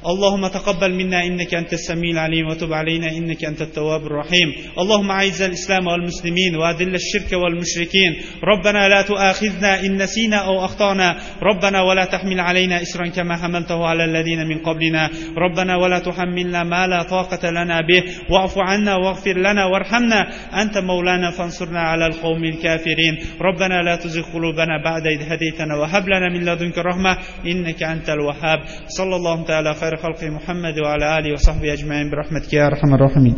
[0.07, 4.53] اللهم تقبل منا إنك أنت السميع العليم وتب علينا إنك أنت التواب الرحيم.
[4.79, 8.11] اللهم أعز الإسلام والمسلمين وأذل الشرك والمشركين.
[8.43, 11.17] ربنا لا تؤاخذنا إن نسينا أو أخطأنا.
[11.41, 15.09] ربنا ولا تحمل علينا إسرا كما حملته على الذين من قبلنا.
[15.37, 18.03] ربنا ولا تحملنا ما لا طاقة لنا به.
[18.29, 20.27] واعف عنا واغفر لنا وارحمنا.
[20.61, 23.17] أنت مولانا فانصرنا على القوم الكافرين.
[23.41, 27.17] ربنا لا تزغ قلوبنا بعد إذ هديتنا وهب لنا من لدنك رحمة.
[27.47, 28.59] إنك أنت الوهاب.
[28.87, 33.35] صلى الله تعالى خير خلق محمد وعلى آله وصحبه أجمعين برحمتك يا أرحم الراحمين.